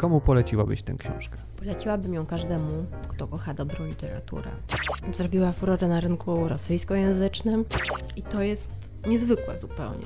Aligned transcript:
Komu 0.00 0.20
poleciłabyś 0.20 0.82
tę 0.82 0.94
książkę? 0.94 1.38
Poleciłabym 1.56 2.14
ją 2.14 2.26
każdemu, 2.26 2.86
kto 3.08 3.26
kocha 3.26 3.54
dobrą 3.54 3.86
literaturę. 3.86 4.50
Zrobiła 5.12 5.52
furorę 5.52 5.88
na 5.88 6.00
rynku 6.00 6.48
rosyjskojęzycznym 6.48 7.64
i 8.16 8.22
to 8.22 8.42
jest 8.42 8.90
niezwykłe 9.06 9.56
zupełnie. 9.56 10.04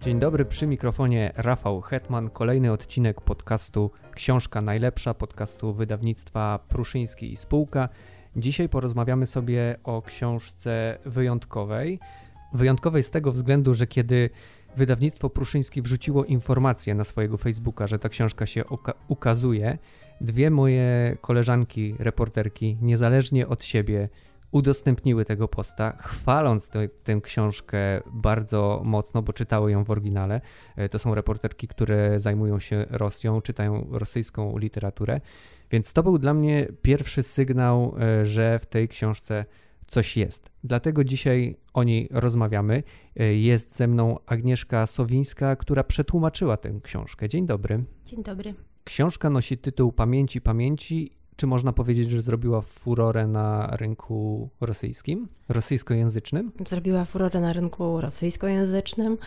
Dzień 0.00 0.18
dobry, 0.18 0.44
przy 0.44 0.66
mikrofonie 0.66 1.32
Rafał 1.36 1.80
Hetman. 1.80 2.30
Kolejny 2.30 2.72
odcinek 2.72 3.20
podcastu 3.20 3.90
Książka 4.14 4.60
Najlepsza, 4.60 5.14
podcastu 5.14 5.72
wydawnictwa 5.72 6.58
Pruszyński 6.68 7.32
i 7.32 7.36
Spółka. 7.36 7.88
Dzisiaj 8.36 8.68
porozmawiamy 8.68 9.26
sobie 9.26 9.76
o 9.84 10.02
książce 10.02 10.98
wyjątkowej. 11.04 11.98
Wyjątkowej 12.52 13.02
z 13.02 13.10
tego 13.10 13.32
względu, 13.32 13.74
że 13.74 13.86
kiedy 13.86 14.30
wydawnictwo 14.76 15.30
Pruszyński 15.30 15.82
wrzuciło 15.82 16.24
informację 16.24 16.94
na 16.94 17.04
swojego 17.04 17.36
Facebooka, 17.36 17.86
że 17.86 17.98
ta 17.98 18.08
książka 18.08 18.46
się 18.46 18.64
ukazuje, 19.08 19.78
dwie 20.20 20.50
moje 20.50 21.16
koleżanki, 21.20 21.94
reporterki, 21.98 22.78
niezależnie 22.82 23.48
od 23.48 23.64
siebie, 23.64 24.08
udostępniły 24.50 25.24
tego 25.24 25.48
posta, 25.48 25.96
chwaląc 26.00 26.68
te, 26.68 26.88
tę 26.88 27.20
książkę 27.20 27.78
bardzo 28.06 28.82
mocno, 28.84 29.22
bo 29.22 29.32
czytały 29.32 29.72
ją 29.72 29.84
w 29.84 29.90
oryginale. 29.90 30.40
E, 30.76 30.88
to 30.88 30.98
są 30.98 31.14
reporterki, 31.14 31.68
które 31.68 32.20
zajmują 32.20 32.58
się 32.58 32.86
Rosją, 32.90 33.40
czytają 33.40 33.86
rosyjską 33.90 34.58
literaturę. 34.58 35.20
Więc 35.70 35.92
to 35.92 36.02
był 36.02 36.18
dla 36.18 36.34
mnie 36.34 36.68
pierwszy 36.82 37.22
sygnał, 37.22 37.94
e, 38.00 38.26
że 38.26 38.58
w 38.58 38.66
tej 38.66 38.88
książce 38.88 39.44
coś 39.88 40.16
jest. 40.16 40.50
Dlatego 40.64 41.04
dzisiaj 41.04 41.56
o 41.74 41.84
niej 41.84 42.08
rozmawiamy. 42.10 42.82
E, 43.16 43.34
jest 43.34 43.76
ze 43.76 43.88
mną 43.88 44.18
Agnieszka 44.26 44.86
Sowińska, 44.86 45.56
która 45.56 45.84
przetłumaczyła 45.84 46.56
tę 46.56 46.80
książkę. 46.82 47.28
Dzień 47.28 47.46
dobry. 47.46 47.84
Dzień 48.04 48.22
dobry. 48.22 48.54
Książka 48.84 49.30
nosi 49.30 49.58
tytuł 49.58 49.92
Pamięci 49.92 50.40
Pamięci 50.40 51.18
czy 51.38 51.46
można 51.46 51.72
powiedzieć, 51.72 52.10
że 52.10 52.22
zrobiła 52.22 52.60
furorę 52.60 53.26
na 53.26 53.76
rynku 53.76 54.48
rosyjskim, 54.60 55.28
rosyjskojęzycznym? 55.48 56.52
Zrobiła 56.68 57.04
furorę 57.04 57.40
na 57.40 57.52
rynku 57.52 58.00
rosyjskojęzycznym. 58.00 59.18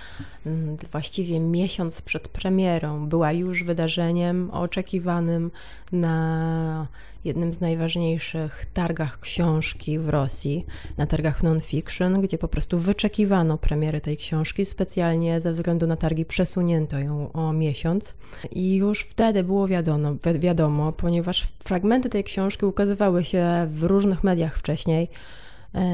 Mm, 0.46 0.78
właściwie 0.92 1.40
miesiąc 1.40 2.02
przed 2.02 2.28
premierą 2.28 3.10
była 3.10 3.32
już 3.32 3.64
wydarzeniem 3.64 4.52
oczekiwanym 4.52 5.52
na 5.92 6.88
jednym 7.24 7.54
z 7.54 7.62
najważniejszych 7.62 8.66
targach 8.74 9.20
książki 9.20 10.00
w 10.00 10.10
Rosji, 10.10 10.66
na 10.98 11.06
targach 11.06 11.44
non-fiction, 11.44 12.22
gdzie 12.22 12.38
po 12.38 12.48
prostu 12.48 12.78
wyczekiwano 12.78 13.58
premiery 13.58 14.02
tej 14.02 14.18
książki. 14.18 14.66
Specjalnie 14.66 15.42
ze 15.42 15.52
względu 15.52 15.88
na 15.88 15.96
targi 15.96 16.26
przesunięto 16.26 17.00
ją 17.00 17.32
o 17.32 17.54
miesiąc. 17.54 18.14
I 18.52 18.76
już 18.76 19.02
wtedy 19.02 19.44
było 19.44 19.68
wiadomo, 19.68 20.16
wiadomo 20.40 20.92
ponieważ 20.92 21.48
fragmenty 21.64 22.10
tej 22.10 22.24
książki 22.24 22.66
ukazywały 22.66 23.26
się 23.26 23.68
w 23.72 23.84
różnych 23.84 24.24
mediach 24.24 24.58
wcześniej. 24.58 25.08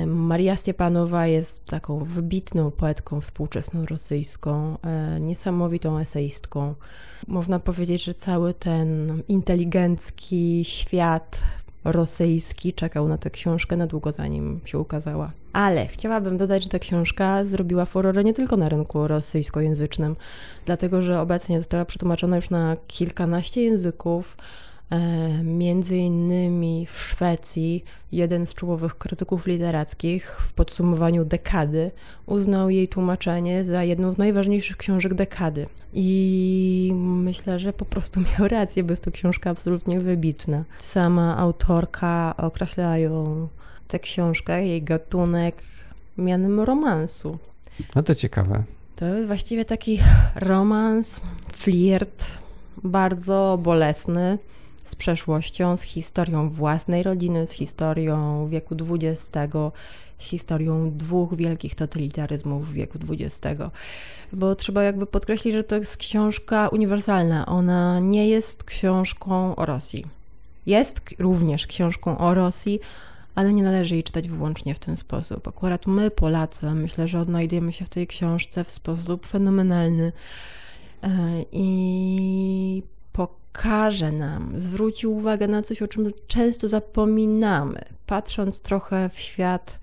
Maria 0.05 0.55
Stepanowa 0.55 1.27
jest 1.27 1.65
taką 1.65 2.03
wybitną 2.03 2.71
poetką 2.71 3.21
współczesną 3.21 3.85
rosyjską, 3.85 4.77
e, 4.81 5.19
niesamowitą 5.19 5.97
eseistką. 5.97 6.75
Można 7.27 7.59
powiedzieć, 7.59 8.03
że 8.03 8.13
cały 8.13 8.53
ten 8.53 9.21
inteligencki 9.27 10.65
świat 10.65 11.41
rosyjski 11.83 12.73
czekał 12.73 13.07
na 13.07 13.17
tę 13.17 13.29
książkę 13.29 13.77
na 13.77 13.87
długo 13.87 14.11
zanim 14.11 14.59
się 14.65 14.79
ukazała. 14.79 15.31
Ale 15.53 15.87
chciałabym 15.87 16.37
dodać, 16.37 16.63
że 16.63 16.69
ta 16.69 16.79
książka 16.79 17.45
zrobiła 17.45 17.85
furorę 17.85 18.23
nie 18.23 18.33
tylko 18.33 18.57
na 18.57 18.69
rynku 18.69 19.07
rosyjskojęzycznym, 19.07 20.15
dlatego 20.65 21.01
że 21.01 21.21
obecnie 21.21 21.59
została 21.59 21.85
przetłumaczona 21.85 22.35
już 22.35 22.49
na 22.49 22.77
kilkanaście 22.87 23.61
języków. 23.61 24.37
E, 24.89 25.43
między 25.43 25.97
innymi 25.97 26.85
w 26.85 26.99
Szwecji 26.99 27.83
jeden 28.11 28.45
z 28.45 28.53
czołowych 28.53 28.97
krytyków 28.97 29.47
literackich 29.47 30.41
w 30.41 30.53
podsumowaniu 30.53 31.25
dekady 31.25 31.91
uznał 32.25 32.69
jej 32.69 32.87
tłumaczenie 32.87 33.65
za 33.65 33.83
jedną 33.83 34.11
z 34.11 34.17
najważniejszych 34.17 34.77
książek 34.77 35.13
dekady. 35.13 35.67
I 35.93 36.91
myślę, 36.95 37.59
że 37.59 37.73
po 37.73 37.85
prostu 37.85 38.19
miał 38.39 38.47
rację, 38.47 38.83
bo 38.83 38.91
jest 38.91 39.03
to 39.03 39.11
książka 39.11 39.49
absolutnie 39.49 39.99
wybitna. 39.99 40.63
Sama 40.79 41.37
autorka 41.37 42.33
określa 42.37 42.97
ją 42.97 43.47
tę 43.87 43.99
książkę, 43.99 44.67
jej 44.67 44.83
gatunek 44.83 45.55
mianem 46.17 46.59
romansu. 46.59 47.37
No 47.95 48.03
to 48.03 48.15
ciekawe. 48.15 48.63
To 48.95 49.05
jest 49.05 49.27
właściwie 49.27 49.65
taki 49.65 49.99
romans, 50.35 51.21
flirt, 51.53 52.25
bardzo 52.83 53.59
bolesny 53.63 54.37
z 54.89 54.95
przeszłością, 54.95 55.77
z 55.77 55.81
historią 55.81 56.49
własnej 56.49 57.03
rodziny, 57.03 57.47
z 57.47 57.51
historią 57.51 58.47
wieku 58.47 58.75
XX, 58.91 59.29
z 60.19 60.23
historią 60.23 60.91
dwóch 60.91 61.35
wielkich 61.35 61.75
totalitaryzmów 61.75 62.73
wieku 62.73 62.99
XX. 63.09 63.61
Bo 64.33 64.55
trzeba 64.55 64.83
jakby 64.83 65.05
podkreślić, 65.05 65.53
że 65.53 65.63
to 65.63 65.75
jest 65.75 65.97
książka 65.97 66.67
uniwersalna. 66.67 67.45
Ona 67.45 67.99
nie 67.99 68.27
jest 68.27 68.63
książką 68.63 69.55
o 69.55 69.65
Rosji. 69.65 70.05
Jest 70.65 71.01
również 71.19 71.67
książką 71.67 72.17
o 72.17 72.33
Rosji, 72.33 72.79
ale 73.35 73.53
nie 73.53 73.63
należy 73.63 73.95
jej 73.95 74.03
czytać 74.03 74.29
wyłącznie 74.29 74.75
w 74.75 74.79
ten 74.79 74.97
sposób. 74.97 75.47
Akurat 75.47 75.87
my, 75.87 76.11
Polacy, 76.11 76.71
myślę, 76.71 77.07
że 77.07 77.19
odnajdujemy 77.19 77.73
się 77.73 77.85
w 77.85 77.89
tej 77.89 78.07
książce 78.07 78.63
w 78.63 78.71
sposób 78.71 79.25
fenomenalny. 79.25 80.11
E, 81.03 81.09
I 81.51 82.83
pokaże 83.57 84.11
nam, 84.11 84.59
zwróci 84.59 85.07
uwagę 85.07 85.47
na 85.47 85.61
coś, 85.61 85.81
o 85.81 85.87
czym 85.87 86.11
często 86.27 86.69
zapominamy, 86.69 87.81
patrząc 88.05 88.61
trochę 88.61 89.09
w 89.09 89.19
świat 89.19 89.79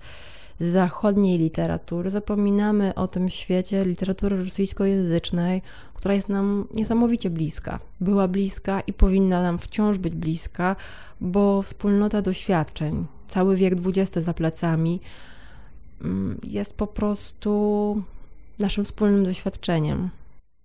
zachodniej 0.59 1.37
literatury, 1.37 2.09
zapominamy 2.09 2.93
o 2.93 3.07
tym 3.07 3.29
świecie 3.29 3.85
literatury 3.85 4.37
rosyjskojęzycznej, 4.37 5.61
która 5.93 6.13
jest 6.13 6.29
nam 6.29 6.67
niesamowicie 6.73 7.29
bliska. 7.29 7.79
Była 8.01 8.27
bliska 8.27 8.81
i 8.81 8.93
powinna 8.93 9.41
nam 9.41 9.57
wciąż 9.57 9.97
być 9.97 10.15
bliska, 10.15 10.75
bo 11.21 11.61
wspólnota 11.61 12.21
doświadczeń, 12.21 13.05
cały 13.27 13.55
wiek 13.55 13.73
XX 13.85 14.25
za 14.25 14.33
plecami, 14.33 15.01
mm, 16.01 16.39
jest 16.43 16.73
po 16.73 16.87
prostu 16.87 18.03
naszym 18.59 18.83
wspólnym 18.83 19.23
doświadczeniem. 19.23 20.09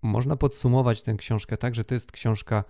Można 0.02 0.36
podsumować 0.36 1.02
tę 1.02 1.14
książkę 1.14 1.56
tak, 1.56 1.74
że 1.74 1.84
to 1.84 1.94
jest 1.94 2.12
książka 2.12 2.64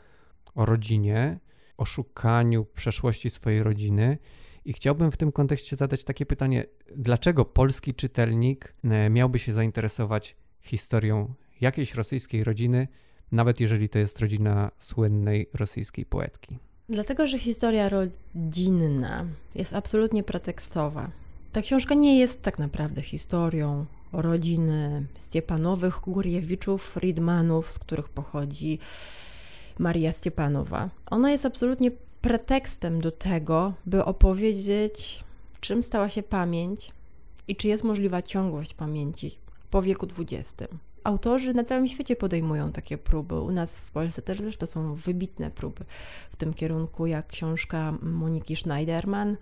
o 0.54 0.66
rodzinie, 0.66 1.38
o 1.76 1.84
szukaniu 1.84 2.64
przeszłości 2.64 3.30
swojej 3.30 3.62
rodziny. 3.62 4.18
I 4.64 4.72
chciałbym 4.72 5.10
w 5.10 5.16
tym 5.16 5.32
kontekście 5.32 5.76
zadać 5.76 6.04
takie 6.04 6.26
pytanie: 6.26 6.64
dlaczego 6.96 7.44
polski 7.44 7.94
czytelnik 7.94 8.72
e, 8.84 9.10
miałby 9.10 9.38
się 9.38 9.52
zainteresować 9.52 10.36
historią 10.60 11.34
jakiejś 11.60 11.94
rosyjskiej 11.94 12.44
rodziny, 12.44 12.88
nawet 13.32 13.60
jeżeli 13.60 13.88
to 13.88 13.98
jest 13.98 14.20
rodzina 14.20 14.70
słynnej 14.78 15.50
rosyjskiej 15.54 16.06
poetki? 16.06 16.58
Dlatego, 16.88 17.26
że 17.26 17.38
historia 17.38 17.88
rodzinna 17.88 19.26
jest 19.54 19.74
absolutnie 19.74 20.22
pretekstowa. 20.22 21.10
Ta 21.52 21.62
książka 21.62 21.94
nie 21.94 22.18
jest 22.18 22.42
tak 22.42 22.58
naprawdę 22.58 23.02
historią 23.02 23.86
rodziny 24.12 25.06
Stiepanowych, 25.18 26.00
Górjewiczów, 26.00 26.82
Friedmanów, 26.84 27.70
z 27.70 27.78
których 27.78 28.08
pochodzi 28.08 28.78
Maria 29.78 30.12
Stepanowa. 30.12 30.90
Ona 31.06 31.30
jest 31.30 31.46
absolutnie 31.46 31.90
pretekstem 32.20 33.00
do 33.00 33.10
tego, 33.10 33.72
by 33.86 34.04
opowiedzieć, 34.04 35.24
czym 35.60 35.82
stała 35.82 36.08
się 36.08 36.22
pamięć 36.22 36.92
i 37.48 37.56
czy 37.56 37.68
jest 37.68 37.84
możliwa 37.84 38.22
ciągłość 38.22 38.74
pamięci 38.74 39.38
po 39.70 39.82
wieku 39.82 40.06
XX. 40.18 40.54
Autorzy 41.04 41.54
na 41.54 41.64
całym 41.64 41.88
świecie 41.88 42.16
podejmują 42.16 42.72
takie 42.72 42.98
próby. 42.98 43.40
U 43.40 43.50
nas 43.50 43.80
w 43.80 43.90
Polsce 43.90 44.22
też 44.22 44.38
zresztą 44.38 44.66
są 44.66 44.94
wybitne 44.94 45.50
próby 45.50 45.84
w 46.30 46.36
tym 46.36 46.54
kierunku, 46.54 47.06
jak 47.06 47.26
książka 47.26 47.94
Moniki 48.02 48.56
Schneiderman, 48.56 49.36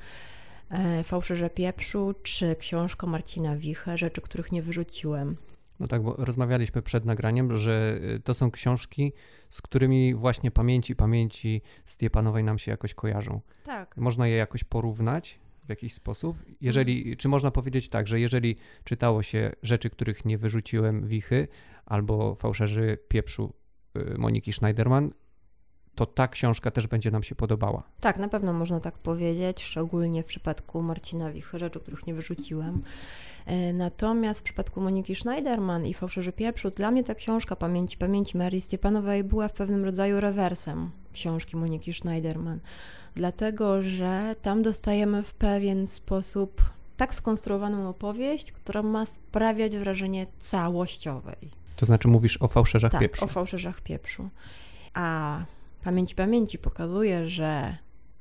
e, 0.70 1.04
Fałszerze 1.04 1.50
pieprzu, 1.50 2.14
czy 2.22 2.56
książka 2.56 3.06
Marcina 3.06 3.56
Wiche, 3.56 3.98
Rzeczy, 3.98 4.20
których 4.20 4.52
nie 4.52 4.62
wyrzuciłem. 4.62 5.36
No 5.80 5.86
tak, 5.86 6.02
bo 6.02 6.14
rozmawialiśmy 6.18 6.82
przed 6.82 7.04
nagraniem, 7.04 7.58
że 7.58 8.00
y, 8.16 8.20
to 8.20 8.34
są 8.34 8.50
książki, 8.50 9.12
z 9.50 9.62
którymi 9.62 10.14
właśnie 10.14 10.50
pamięci, 10.50 10.96
pamięci 10.96 11.62
Stiepanowej 11.84 12.44
nam 12.44 12.58
się 12.58 12.70
jakoś 12.70 12.94
kojarzą. 12.94 13.40
Tak. 13.64 13.96
Można 13.96 14.26
je 14.26 14.36
jakoś 14.36 14.64
porównać 14.64 15.38
w 15.64 15.68
jakiś 15.68 15.94
sposób? 15.94 16.36
Jeżeli, 16.60 16.98
mhm. 16.98 17.16
czy 17.16 17.28
można 17.28 17.50
powiedzieć 17.50 17.88
tak, 17.88 18.08
że 18.08 18.20
jeżeli 18.20 18.56
czytało 18.84 19.22
się 19.22 19.52
rzeczy, 19.62 19.90
których 19.90 20.24
nie 20.24 20.38
wyrzuciłem 20.38 21.06
wichy, 21.06 21.48
albo 21.86 22.34
fałszerzy 22.34 22.98
pieprzu 23.08 23.52
y, 23.96 24.18
Moniki 24.18 24.52
Schneiderman, 24.52 25.10
to 25.98 26.06
ta 26.06 26.28
książka 26.28 26.70
też 26.70 26.86
będzie 26.86 27.10
nam 27.10 27.22
się 27.22 27.34
podobała. 27.34 27.82
Tak, 28.00 28.18
na 28.18 28.28
pewno 28.28 28.52
można 28.52 28.80
tak 28.80 28.98
powiedzieć, 28.98 29.62
szczególnie 29.62 30.22
w 30.22 30.26
przypadku 30.26 30.82
Marcina 30.82 31.32
Wichrze, 31.32 31.70
których 31.70 32.06
nie 32.06 32.14
wyrzuciłem. 32.14 32.82
E, 33.46 33.72
natomiast 33.72 34.40
w 34.40 34.42
przypadku 34.42 34.80
Moniki 34.80 35.14
Schneiderman 35.14 35.86
i 35.86 35.94
Fałszerzy 35.94 36.32
Pieprzu, 36.32 36.70
dla 36.70 36.90
mnie 36.90 37.04
ta 37.04 37.14
książka 37.14 37.56
Pamięci, 37.56 37.96
Pamięci 37.96 38.38
Marii 38.38 38.60
Stepanowej 38.60 39.24
była 39.24 39.48
w 39.48 39.52
pewnym 39.52 39.84
rodzaju 39.84 40.20
rewersem 40.20 40.90
książki 41.12 41.56
Moniki 41.56 41.94
Schneiderman, 41.94 42.60
dlatego 43.14 43.82
że 43.82 44.36
tam 44.42 44.62
dostajemy 44.62 45.22
w 45.22 45.34
pewien 45.34 45.86
sposób 45.86 46.62
tak 46.96 47.14
skonstruowaną 47.14 47.88
opowieść, 47.88 48.52
która 48.52 48.82
ma 48.82 49.06
sprawiać 49.06 49.76
wrażenie 49.76 50.26
całościowej. 50.38 51.50
To 51.76 51.86
znaczy 51.86 52.08
mówisz 52.08 52.42
o 52.42 52.48
fałszerzach 52.48 52.92
tak, 52.92 53.00
pieprzu. 53.00 53.24
o 53.24 53.28
fałszerzach 53.28 53.80
pieprzu. 53.80 54.28
A 54.94 55.38
Pamięć 55.82 56.14
Pamięci 56.14 56.58
pokazuje, 56.58 57.28
że 57.28 57.76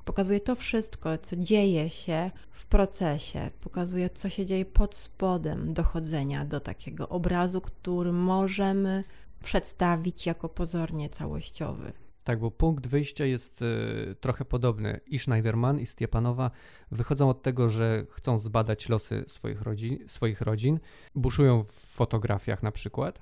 pokazuje 0.05 0.39
to 0.39 0.55
wszystko, 0.55 1.17
co 1.17 1.35
dzieje 1.35 1.89
się 1.89 2.31
w 2.51 2.65
procesie, 2.65 3.51
pokazuje, 3.61 4.09
co 4.09 4.29
się 4.29 4.45
dzieje 4.45 4.65
pod 4.65 4.95
spodem 4.95 5.73
dochodzenia 5.73 6.45
do 6.45 6.59
takiego 6.59 7.09
obrazu, 7.09 7.61
który 7.61 8.11
możemy 8.11 9.03
przedstawić 9.43 10.25
jako 10.25 10.49
pozornie 10.49 11.09
całościowy. 11.09 11.93
Tak, 12.23 12.39
bo 12.39 12.51
punkt 12.51 12.87
wyjścia 12.87 13.25
jest 13.25 13.61
y, 13.61 14.15
trochę 14.19 14.45
podobny. 14.45 14.99
I 15.07 15.19
Schneiderman, 15.19 15.79
i 15.79 15.85
Stiepanowa 15.85 16.51
wychodzą 16.91 17.29
od 17.29 17.41
tego, 17.41 17.69
że 17.69 18.05
chcą 18.11 18.39
zbadać 18.39 18.89
losy 18.89 19.23
swoich 19.27 19.61
rodzin, 19.61 19.97
swoich 20.07 20.41
rodzin 20.41 20.79
buszują 21.15 21.63
w 21.63 21.71
fotografiach 21.71 22.63
na 22.63 22.71
przykład. 22.71 23.21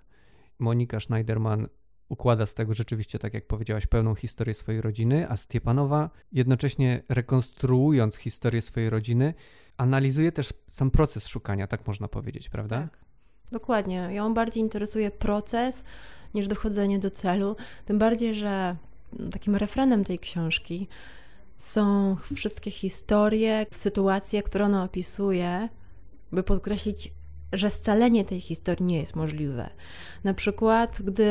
Monika 0.59 0.99
Schneiderman 0.99 1.67
układa 2.09 2.45
z 2.45 2.53
tego 2.53 2.73
rzeczywiście, 2.73 3.19
tak 3.19 3.33
jak 3.33 3.47
powiedziałaś, 3.47 3.87
pełną 3.87 4.15
historię 4.15 4.53
swojej 4.53 4.81
rodziny, 4.81 5.29
a 5.29 5.37
Stiepanowa 5.37 6.09
jednocześnie 6.31 7.03
rekonstruując 7.09 8.15
historię 8.15 8.61
swojej 8.61 8.89
rodziny, 8.89 9.33
analizuje 9.77 10.31
też 10.31 10.53
sam 10.67 10.91
proces 10.91 11.27
szukania, 11.27 11.67
tak 11.67 11.87
można 11.87 12.07
powiedzieć, 12.07 12.49
prawda? 12.49 12.77
Tak. 12.77 13.05
Dokładnie. 13.51 14.09
Ją 14.11 14.33
bardziej 14.33 14.63
interesuje 14.63 15.11
proces 15.11 15.83
niż 16.33 16.47
dochodzenie 16.47 16.99
do 16.99 17.11
celu. 17.11 17.55
Tym 17.85 17.99
bardziej, 17.99 18.35
że 18.35 18.75
takim 19.31 19.55
refrenem 19.55 20.03
tej 20.03 20.19
książki 20.19 20.87
są 21.57 22.15
wszystkie 22.35 22.71
historie, 22.71 23.65
sytuacje, 23.71 24.43
które 24.43 24.65
ona 24.65 24.83
opisuje, 24.83 25.69
by 26.31 26.43
podkreślić 26.43 27.13
że 27.57 27.69
scalenie 27.69 28.25
tej 28.25 28.41
historii 28.41 28.85
nie 28.85 28.99
jest 28.99 29.15
możliwe. 29.15 29.69
Na 30.23 30.33
przykład, 30.33 31.01
gdy 31.01 31.25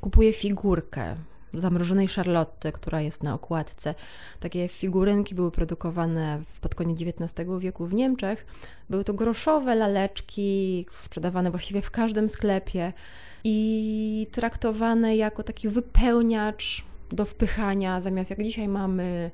kupuję 0.00 0.32
figurkę 0.32 1.16
zamrożonej 1.54 2.08
Charlotte, 2.08 2.72
która 2.72 3.00
jest 3.00 3.22
na 3.22 3.34
okładce. 3.34 3.94
Takie 4.40 4.68
figurynki 4.68 5.34
były 5.34 5.50
produkowane 5.50 6.42
pod 6.60 6.74
koniec 6.74 6.98
XIX 7.02 7.48
wieku 7.58 7.86
w 7.86 7.94
Niemczech. 7.94 8.46
Były 8.90 9.04
to 9.04 9.14
groszowe 9.14 9.74
laleczki, 9.74 10.86
sprzedawane 10.92 11.50
właściwie 11.50 11.82
w 11.82 11.90
każdym 11.90 12.28
sklepie 12.28 12.92
i 13.44 14.26
traktowane 14.32 15.16
jako 15.16 15.42
taki 15.42 15.68
wypełniacz 15.68 16.84
do 17.12 17.24
wpychania, 17.24 18.00
zamiast 18.00 18.30
jak 18.30 18.42
dzisiaj 18.42 18.68
mamy 18.68 19.30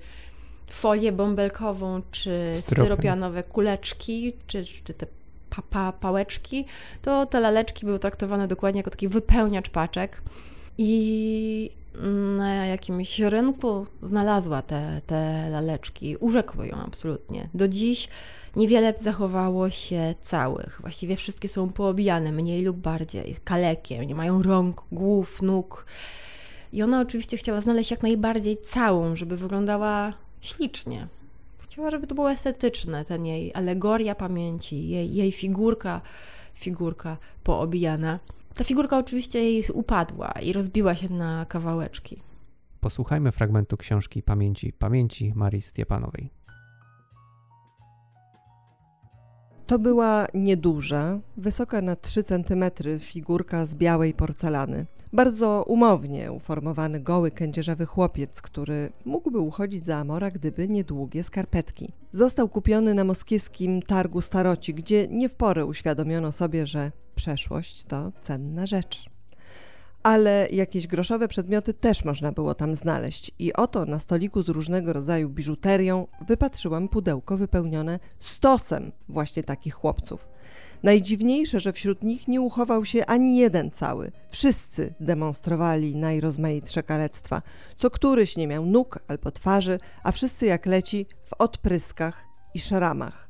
folię 0.70 1.12
bąbelkową, 1.12 2.02
czy 2.10 2.50
styropianowe 2.54 3.42
kuleczki, 3.42 4.32
czy, 4.46 4.64
czy 4.64 4.94
te 4.94 5.06
pa, 5.56 5.62
pa, 5.62 5.92
pałeczki, 5.92 6.64
to 7.02 7.26
te 7.26 7.40
laleczki 7.40 7.86
były 7.86 7.98
traktowane 7.98 8.48
dokładnie 8.48 8.78
jako 8.78 8.90
taki 8.90 9.08
wypełniacz 9.08 9.70
paczek. 9.70 10.22
I 10.78 11.70
na 12.36 12.66
jakimś 12.66 13.20
rynku 13.20 13.86
znalazła 14.02 14.62
te, 14.62 15.00
te 15.06 15.48
laleczki, 15.50 16.16
urzekły 16.16 16.66
ją 16.66 16.76
absolutnie. 16.76 17.48
Do 17.54 17.68
dziś 17.68 18.08
niewiele 18.56 18.94
zachowało 18.96 19.70
się 19.70 20.14
całych. 20.20 20.78
Właściwie 20.80 21.16
wszystkie 21.16 21.48
są 21.48 21.68
poobijane, 21.68 22.32
mniej 22.32 22.62
lub 22.62 22.76
bardziej, 22.76 23.36
kalekiem, 23.44 24.04
nie 24.04 24.14
mają 24.14 24.42
rąk, 24.42 24.82
głów, 24.92 25.42
nóg. 25.42 25.86
I 26.72 26.82
ona 26.82 27.00
oczywiście 27.00 27.36
chciała 27.36 27.60
znaleźć 27.60 27.90
jak 27.90 28.02
najbardziej 28.02 28.56
całą, 28.56 29.16
żeby 29.16 29.36
wyglądała 29.36 30.12
ślicznie. 30.40 31.08
Chciała, 31.76 31.90
żeby 31.90 32.06
to 32.06 32.14
było 32.14 32.30
estetyczne, 32.30 33.04
ten 33.04 33.26
jej 33.26 33.54
alegoria 33.54 34.14
pamięci, 34.14 34.88
jej, 34.88 35.14
jej 35.14 35.32
figurka, 35.32 36.00
figurka 36.54 37.16
poobijana. 37.42 38.18
Ta 38.54 38.64
figurka 38.64 38.98
oczywiście 38.98 39.38
jej 39.38 39.64
upadła 39.72 40.32
i 40.42 40.52
rozbiła 40.52 40.94
się 40.94 41.08
na 41.08 41.46
kawałeczki. 41.48 42.22
Posłuchajmy 42.80 43.32
fragmentu 43.32 43.76
książki 43.76 44.22
Pamięci 44.22 44.72
Pamięci 44.72 45.32
Marii 45.34 45.62
Stiepanowej. 45.62 46.30
To 49.66 49.78
była 49.78 50.26
nieduża, 50.34 51.18
wysoka 51.36 51.82
na 51.82 51.96
3 51.96 52.22
cm 52.22 52.64
figurka 52.98 53.66
z 53.66 53.74
białej 53.74 54.14
porcelany. 54.14 54.86
Bardzo 55.12 55.64
umownie 55.66 56.32
uformowany 56.32 57.00
goły 57.00 57.30
kędzierzawy 57.30 57.86
chłopiec, 57.86 58.42
który 58.42 58.92
mógłby 59.04 59.38
uchodzić 59.38 59.86
za 59.86 59.96
Amora, 59.96 60.30
gdyby 60.30 60.68
nie 60.68 60.84
długie 60.84 61.24
skarpetki. 61.24 61.92
Został 62.12 62.48
kupiony 62.48 62.94
na 62.94 63.04
moskiewskim 63.04 63.82
targu 63.82 64.20
staroci, 64.20 64.74
gdzie 64.74 65.08
nie 65.08 65.28
w 65.28 65.34
porę 65.34 65.66
uświadomiono 65.66 66.32
sobie, 66.32 66.66
że 66.66 66.92
przeszłość 67.14 67.84
to 67.84 68.12
cenna 68.22 68.66
rzecz 68.66 69.15
ale 70.06 70.48
jakieś 70.52 70.86
groszowe 70.86 71.28
przedmioty 71.28 71.74
też 71.74 72.04
można 72.04 72.32
było 72.32 72.54
tam 72.54 72.76
znaleźć. 72.76 73.30
I 73.38 73.52
oto 73.52 73.84
na 73.84 73.98
stoliku 73.98 74.42
z 74.42 74.48
różnego 74.48 74.92
rodzaju 74.92 75.28
biżuterią 75.28 76.06
wypatrzyłam 76.26 76.88
pudełko 76.88 77.36
wypełnione 77.36 77.98
stosem 78.20 78.92
właśnie 79.08 79.42
takich 79.42 79.74
chłopców. 79.74 80.28
Najdziwniejsze, 80.82 81.60
że 81.60 81.72
wśród 81.72 82.02
nich 82.02 82.28
nie 82.28 82.40
uchował 82.40 82.84
się 82.84 83.06
ani 83.06 83.36
jeden 83.36 83.70
cały. 83.70 84.12
Wszyscy 84.28 84.94
demonstrowali 85.00 85.96
najrozmaitsze 85.96 86.82
kalectwa. 86.82 87.42
Co 87.76 87.90
któryś 87.90 88.36
nie 88.36 88.46
miał 88.46 88.66
nóg 88.66 88.98
albo 89.08 89.30
twarzy, 89.30 89.78
a 90.02 90.12
wszyscy 90.12 90.46
jak 90.46 90.66
leci 90.66 91.06
w 91.24 91.32
odpryskach 91.38 92.24
i 92.54 92.60
szramach. 92.60 93.28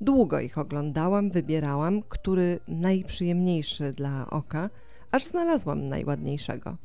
Długo 0.00 0.40
ich 0.40 0.58
oglądałam, 0.58 1.30
wybierałam, 1.30 2.02
który 2.02 2.60
najprzyjemniejszy 2.68 3.90
dla 3.90 4.30
oka– 4.30 4.70
aż 5.14 5.24
znalazłam 5.24 5.88
najładniejszego. 5.88 6.76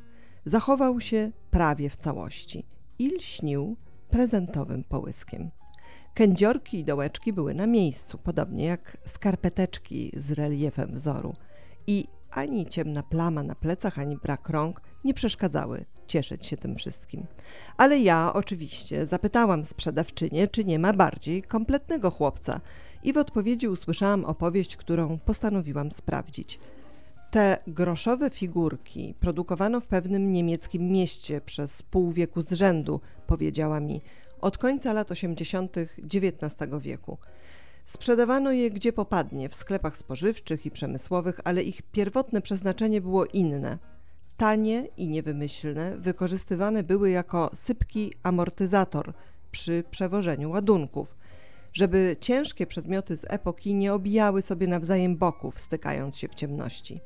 Zachował 0.46 1.02
się 1.02 1.32
prawie 1.52 1.90
w 1.90 1.98
całości 1.98 2.66
i 3.00 3.10
lśnił 3.10 3.76
prezentowym 4.10 4.84
połyskiem. 4.84 5.52
Kędziorki 6.14 6.80
i 6.80 6.84
dołeczki 6.84 7.34
były 7.34 7.54
na 7.54 7.68
miejscu, 7.68 8.18
podobnie 8.18 8.66
jak 8.66 8.98
skarpeteczki 9.06 10.12
z 10.14 10.32
reliefem 10.32 10.96
wzoru. 10.96 11.34
I 11.88 12.08
ani 12.32 12.66
ciemna 12.66 13.04
plama 13.04 13.44
na 13.44 13.56
plecach, 13.56 14.00
ani 14.00 14.18
brak 14.18 14.50
rąk 14.50 14.82
nie 15.04 15.14
przeszkadzały 15.14 15.86
cieszyć 16.08 16.46
się 16.46 16.58
tym 16.58 16.76
wszystkim. 16.76 17.26
Ale 17.78 18.00
ja 18.00 18.32
oczywiście 18.34 19.06
zapytałam 19.06 19.66
sprzedawczynię, 19.66 20.48
czy 20.48 20.66
nie 20.66 20.80
ma 20.80 20.94
bardziej 20.94 21.44
kompletnego 21.44 22.12
chłopca, 22.12 22.62
i 23.04 23.14
w 23.14 23.18
odpowiedzi 23.18 23.68
usłyszałam 23.68 24.26
opowieść, 24.26 24.78
którą 24.78 25.20
postanowiłam 25.20 25.92
sprawdzić. 25.92 26.60
Te 27.32 27.58
groszowe 27.68 28.30
figurki 28.30 29.14
produkowano 29.20 29.82
w 29.82 29.88
pewnym 29.88 30.34
niemieckim 30.34 30.88
mieście 30.88 31.42
przez 31.42 31.84
pół 31.84 32.12
wieku 32.12 32.42
z 32.42 32.52
rzędu, 32.52 33.02
powiedziała 33.28 33.80
mi, 33.80 34.02
od 34.42 34.58
końca 34.58 34.94
lat 34.94 35.12
80. 35.12 35.76
XIX 35.78 36.70
wieku. 36.80 37.18
Sprzedawano 37.86 38.52
je 38.52 38.72
gdzie 38.72 38.94
popadnie, 38.94 39.50
w 39.50 39.56
sklepach 39.56 39.98
spożywczych 39.98 40.66
i 40.66 40.72
przemysłowych, 40.72 41.40
ale 41.44 41.64
ich 41.64 41.82
pierwotne 41.82 42.42
przeznaczenie 42.42 43.02
było 43.02 43.26
inne. 43.26 43.78
Tanie 44.38 44.88
i 44.98 45.08
niewymyślne, 45.08 45.98
wykorzystywane 45.98 46.84
były 46.84 47.10
jako 47.10 47.50
sypki 47.54 48.14
amortyzator 48.24 49.14
przy 49.52 49.84
przewożeniu 49.92 50.50
ładunków, 50.52 51.16
żeby 51.74 52.16
ciężkie 52.20 52.68
przedmioty 52.68 53.18
z 53.18 53.26
epoki 53.30 53.74
nie 53.74 53.94
obijały 53.94 54.42
sobie 54.42 54.68
nawzajem 54.68 55.18
boków, 55.18 55.60
stykając 55.60 56.18
się 56.18 56.28
w 56.28 56.36
ciemności 56.36 57.02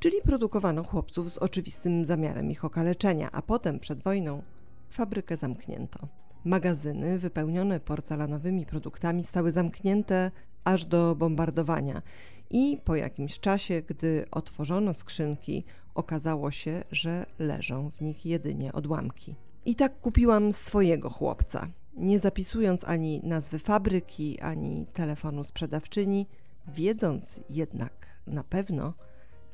czyli 0.00 0.22
produkowano 0.22 0.84
chłopców 0.84 1.30
z 1.30 1.38
oczywistym 1.38 2.04
zamiarem 2.04 2.50
ich 2.50 2.64
okaleczenia, 2.64 3.28
a 3.32 3.42
potem 3.42 3.80
przed 3.80 4.02
wojną 4.02 4.42
fabrykę 4.90 5.36
zamknięto. 5.36 6.08
Magazyny 6.44 7.18
wypełnione 7.18 7.80
porcelanowymi 7.80 8.66
produktami 8.66 9.24
stały 9.24 9.52
zamknięte 9.52 10.30
aż 10.64 10.84
do 10.84 11.14
bombardowania 11.14 12.02
i 12.50 12.78
po 12.84 12.96
jakimś 12.96 13.40
czasie, 13.40 13.82
gdy 13.82 14.24
otworzono 14.30 14.94
skrzynki, 14.94 15.64
okazało 15.94 16.50
się, 16.50 16.84
że 16.90 17.26
leżą 17.38 17.90
w 17.90 18.00
nich 18.00 18.26
jedynie 18.26 18.72
odłamki. 18.72 19.34
I 19.66 19.74
tak 19.74 20.00
kupiłam 20.00 20.52
swojego 20.52 21.10
chłopca, 21.10 21.68
nie 21.96 22.18
zapisując 22.18 22.84
ani 22.84 23.20
nazwy 23.24 23.58
fabryki, 23.58 24.40
ani 24.40 24.86
telefonu 24.92 25.44
sprzedawczyni, 25.44 26.26
wiedząc 26.68 27.40
jednak 27.50 28.06
na 28.26 28.44
pewno, 28.44 28.92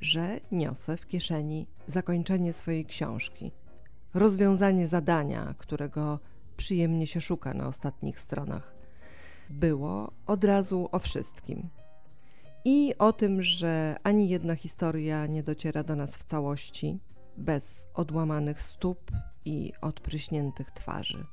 że 0.00 0.41
niosę 0.53 0.97
w 0.97 1.07
kieszeni 1.07 1.67
zakończenie 1.87 2.53
swojej 2.53 2.85
książki 2.85 3.53
rozwiązanie 4.17 4.88
zadania, 4.88 5.55
którego 5.59 6.19
przyjemnie 6.57 7.07
się 7.07 7.21
szuka 7.21 7.55
na 7.55 7.69
ostatnich 7.69 8.21
stronach. 8.21 8.75
Było 9.50 10.12
od 10.26 10.45
razu 10.45 10.88
o 10.93 10.99
wszystkim. 10.99 11.69
I 12.65 12.95
o 12.99 13.12
tym, 13.12 13.43
że 13.43 13.97
ani 14.03 14.29
jedna 14.29 14.55
historia 14.55 15.26
nie 15.26 15.43
dociera 15.43 15.83
do 15.83 15.97
nas 15.97 16.17
w 16.17 16.25
całości, 16.25 16.99
bez 17.37 17.87
odłamanych 17.95 18.62
stóp 18.62 19.11
i 19.45 19.73
odpryśniętych 19.81 20.71
twarzy. 20.71 21.25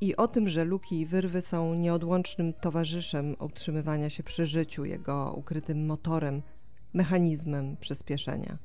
I 0.00 0.16
o 0.16 0.28
tym, 0.28 0.48
że 0.48 0.64
luki 0.64 1.00
i 1.00 1.06
wyrwy 1.06 1.42
są 1.42 1.74
nieodłącznym 1.74 2.52
towarzyszem 2.52 3.36
utrzymywania 3.38 4.10
się 4.10 4.22
przy 4.22 4.46
życiu, 4.46 4.84
jego 4.84 5.34
ukrytym 5.36 5.86
motorem, 5.86 6.42
mechanizmem 6.96 7.76
przyspieszenia. 7.76 8.58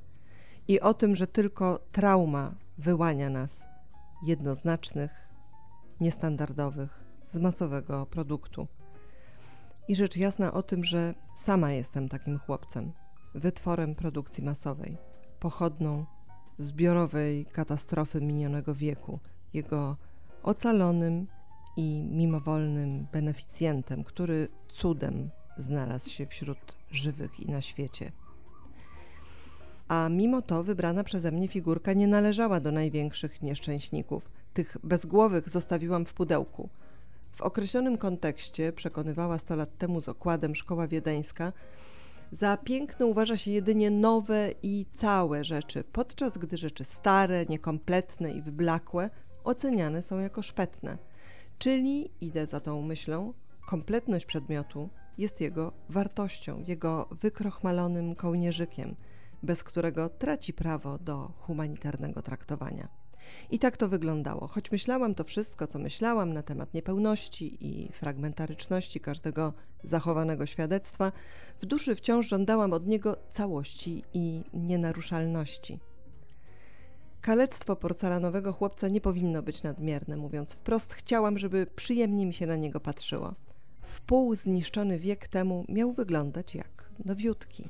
I 0.67 0.79
o 0.79 0.93
tym, 0.93 1.15
że 1.15 1.27
tylko 1.27 1.79
trauma 1.91 2.55
wyłania 2.77 3.29
nas, 3.29 3.63
jednoznacznych, 4.25 5.11
niestandardowych, 5.99 7.03
z 7.29 7.37
masowego 7.37 8.05
produktu. 8.05 8.67
I 9.87 9.95
rzecz 9.95 10.17
jasna 10.17 10.53
o 10.53 10.63
tym, 10.63 10.83
że 10.83 11.13
sama 11.37 11.71
jestem 11.71 12.09
takim 12.09 12.39
chłopcem, 12.39 12.91
wytworem 13.35 13.95
produkcji 13.95 14.43
masowej, 14.43 14.97
pochodną 15.39 16.05
zbiorowej 16.57 17.45
katastrofy 17.45 18.21
minionego 18.21 18.75
wieku, 18.75 19.19
jego 19.53 19.97
ocalonym 20.43 21.27
i 21.77 22.03
mimowolnym 22.11 23.07
beneficjentem, 23.11 24.03
który 24.03 24.47
cudem 24.69 25.29
znalazł 25.57 26.09
się 26.09 26.25
wśród 26.25 26.57
żywych 26.91 27.39
i 27.39 27.51
na 27.51 27.61
świecie. 27.61 28.11
A 29.91 30.09
mimo 30.09 30.41
to 30.41 30.63
wybrana 30.63 31.03
przeze 31.03 31.31
mnie 31.31 31.47
figurka 31.47 31.93
nie 31.93 32.07
należała 32.07 32.59
do 32.59 32.71
największych 32.71 33.41
nieszczęśników. 33.41 34.29
Tych 34.53 34.77
bezgłowych 34.83 35.49
zostawiłam 35.49 36.05
w 36.05 36.13
pudełku. 36.13 36.69
W 37.35 37.41
określonym 37.41 37.97
kontekście, 37.97 38.73
przekonywała 38.73 39.37
100 39.37 39.55
lat 39.55 39.77
temu 39.77 40.01
z 40.01 40.09
okładem 40.09 40.55
szkoła 40.55 40.87
wiedeńska, 40.87 41.53
za 42.31 42.57
piękne 42.57 43.05
uważa 43.05 43.37
się 43.37 43.51
jedynie 43.51 43.91
nowe 43.91 44.49
i 44.63 44.85
całe 44.93 45.43
rzeczy, 45.43 45.83
podczas 45.83 46.37
gdy 46.37 46.57
rzeczy 46.57 46.85
stare, 46.85 47.45
niekompletne 47.45 48.31
i 48.31 48.41
wyblakłe 48.41 49.09
oceniane 49.43 50.01
są 50.01 50.19
jako 50.19 50.41
szpetne. 50.41 50.97
Czyli, 51.59 52.11
idę 52.21 52.47
za 52.47 52.59
tą 52.59 52.81
myślą, 52.81 53.33
kompletność 53.65 54.25
przedmiotu 54.25 54.89
jest 55.17 55.41
jego 55.41 55.71
wartością, 55.89 56.63
jego 56.67 57.07
wykrochmalonym 57.21 58.15
kołnierzykiem, 58.15 58.95
bez 59.43 59.63
którego 59.63 60.09
traci 60.09 60.53
prawo 60.53 60.97
do 60.97 61.31
humanitarnego 61.37 62.21
traktowania. 62.21 63.01
I 63.51 63.59
tak 63.59 63.77
to 63.77 63.89
wyglądało. 63.89 64.47
Choć 64.47 64.71
myślałam 64.71 65.15
to 65.15 65.23
wszystko, 65.23 65.67
co 65.67 65.79
myślałam 65.79 66.33
na 66.33 66.43
temat 66.43 66.73
niepełności 66.73 67.57
i 67.67 67.91
fragmentaryczności 67.91 68.99
każdego 68.99 69.53
zachowanego 69.83 70.45
świadectwa, 70.45 71.11
w 71.61 71.65
duszy 71.65 71.95
wciąż 71.95 72.27
żądałam 72.27 72.73
od 72.73 72.87
niego 72.87 73.17
całości 73.31 74.03
i 74.13 74.43
nienaruszalności. 74.53 75.79
Kalectwo 77.21 77.75
porcelanowego 77.75 78.53
chłopca 78.53 78.87
nie 78.87 79.01
powinno 79.01 79.41
być 79.41 79.63
nadmierne, 79.63 80.17
mówiąc 80.17 80.53
wprost, 80.53 80.93
chciałam, 80.93 81.37
żeby 81.37 81.67
przyjemnie 81.75 82.25
mi 82.25 82.33
się 82.33 82.47
na 82.47 82.55
niego 82.55 82.79
patrzyło. 82.79 83.33
Wpół 83.81 84.35
zniszczony 84.35 84.99
wiek 84.99 85.27
temu 85.27 85.65
miał 85.69 85.91
wyglądać 85.91 86.55
jak 86.55 86.89
nowiutki. 87.05 87.69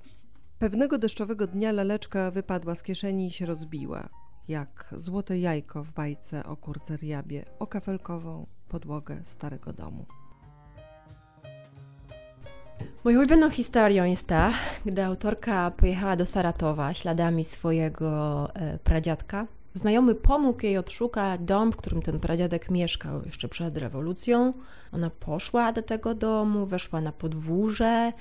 Pewnego 0.62 0.98
deszczowego 0.98 1.48
dnia 1.48 1.72
laleczka 1.72 2.32
wypadła 2.32 2.76
z 2.76 2.84
kieszeni 2.84 3.28
i 3.28 3.32
się 3.32 3.46
rozbiła 3.46 4.10
jak 4.48 4.96
złote 4.98 5.40
jajko 5.40 5.84
w 5.84 5.92
bajce 5.92 6.44
o 6.44 6.58
kurce 6.58 6.98
riabie, 6.98 7.46
o 7.60 7.68
kafelkową 7.68 8.48
podłogę 8.70 9.22
starego 9.24 9.74
domu. 9.74 10.06
Moją 13.04 13.20
ulubioną 13.20 13.50
historią 13.50 14.04
jest 14.04 14.28
ta, 14.28 14.52
gdy 14.86 15.04
autorka 15.04 15.72
pojechała 15.72 16.16
do 16.16 16.26
Saratowa 16.26 16.94
śladami 16.94 17.44
swojego 17.44 18.50
e, 18.56 18.78
pradziadka. 18.78 19.48
Znajomy 19.74 20.16
pomógł 20.16 20.66
jej 20.66 20.78
odszukać 20.78 21.42
dom, 21.42 21.72
w 21.72 21.76
którym 21.76 22.02
ten 22.02 22.20
pradziadek 22.20 22.72
mieszkał 22.72 23.22
jeszcze 23.26 23.48
przed 23.48 23.78
rewolucją. 23.78 24.52
Ona 24.92 25.10
poszła 25.10 25.72
do 25.72 25.82
tego 25.82 26.14
domu, 26.14 26.66
weszła 26.66 27.02
na 27.02 27.12
podwórze 27.12 28.12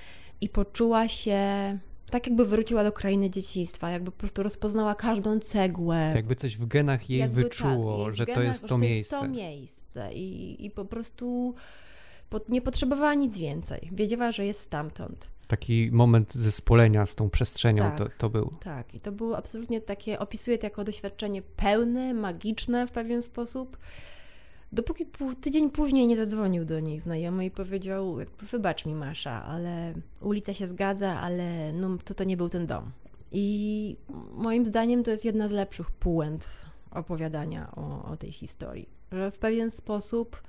i 0.40 0.48
poczuła 0.48 1.08
się 1.08 1.78
tak 2.10 2.26
jakby 2.26 2.46
wróciła 2.46 2.84
do 2.84 2.92
krainy 2.92 3.30
dzieciństwa, 3.30 3.90
jakby 3.90 4.10
po 4.10 4.18
prostu 4.18 4.42
rozpoznała 4.42 4.94
każdą 4.94 5.38
cegłę. 5.38 6.12
Jakby 6.14 6.36
coś 6.36 6.56
w 6.56 6.66
genach 6.66 7.10
jej 7.10 7.18
jakby 7.18 7.42
wyczuło, 7.42 8.04
tak, 8.06 8.14
że, 8.14 8.26
genach, 8.26 8.38
to 8.38 8.42
jest 8.42 8.66
to 8.66 8.78
miejsce. 8.78 9.10
To 9.10 9.16
jest 9.16 9.32
to 9.32 9.40
miejsce 9.40 10.12
i, 10.12 10.66
i 10.66 10.70
po 10.70 10.84
prostu 10.84 11.54
nie 12.48 12.62
potrzebowała 12.62 13.14
nic 13.14 13.38
więcej. 13.38 13.88
Wiedziała, 13.92 14.32
że 14.32 14.46
jest 14.46 14.60
stamtąd. 14.60 15.28
Taki 15.48 15.88
moment 15.92 16.34
zespolenia 16.34 17.06
z 17.06 17.14
tą 17.14 17.30
przestrzenią 17.30 17.82
tak, 17.82 17.98
to, 17.98 18.06
to 18.18 18.30
był. 18.30 18.50
Tak, 18.60 18.94
i 18.94 19.00
to 19.00 19.12
było 19.12 19.36
absolutnie 19.36 19.80
takie, 19.80 20.18
opisuję 20.18 20.58
to 20.58 20.66
jako 20.66 20.84
doświadczenie 20.84 21.42
pełne, 21.42 22.14
magiczne 22.14 22.86
w 22.86 22.90
pewien 22.92 23.22
sposób 23.22 23.78
Dopóki 24.72 25.06
pół, 25.06 25.34
tydzień 25.34 25.70
później 25.70 26.06
nie 26.06 26.16
zadzwonił 26.16 26.64
do 26.64 26.80
niej 26.80 27.00
znajomy 27.00 27.44
i 27.44 27.50
powiedział, 27.50 28.16
wybacz 28.40 28.86
mi 28.86 28.94
Masza, 28.94 29.44
ale 29.44 29.94
ulica 30.20 30.54
się 30.54 30.68
zgadza, 30.68 31.20
ale 31.20 31.72
no, 31.72 31.96
to 32.04 32.14
to 32.14 32.24
nie 32.24 32.36
był 32.36 32.48
ten 32.48 32.66
dom. 32.66 32.90
I 33.32 33.96
moim 34.32 34.66
zdaniem 34.66 35.02
to 35.02 35.10
jest 35.10 35.24
jedna 35.24 35.48
z 35.48 35.52
lepszych 35.52 35.90
pułent 35.90 36.48
opowiadania 36.90 37.72
o, 37.76 38.04
o 38.04 38.16
tej 38.16 38.32
historii, 38.32 38.88
że 39.12 39.30
w 39.30 39.38
pewien 39.38 39.70
sposób 39.70 40.42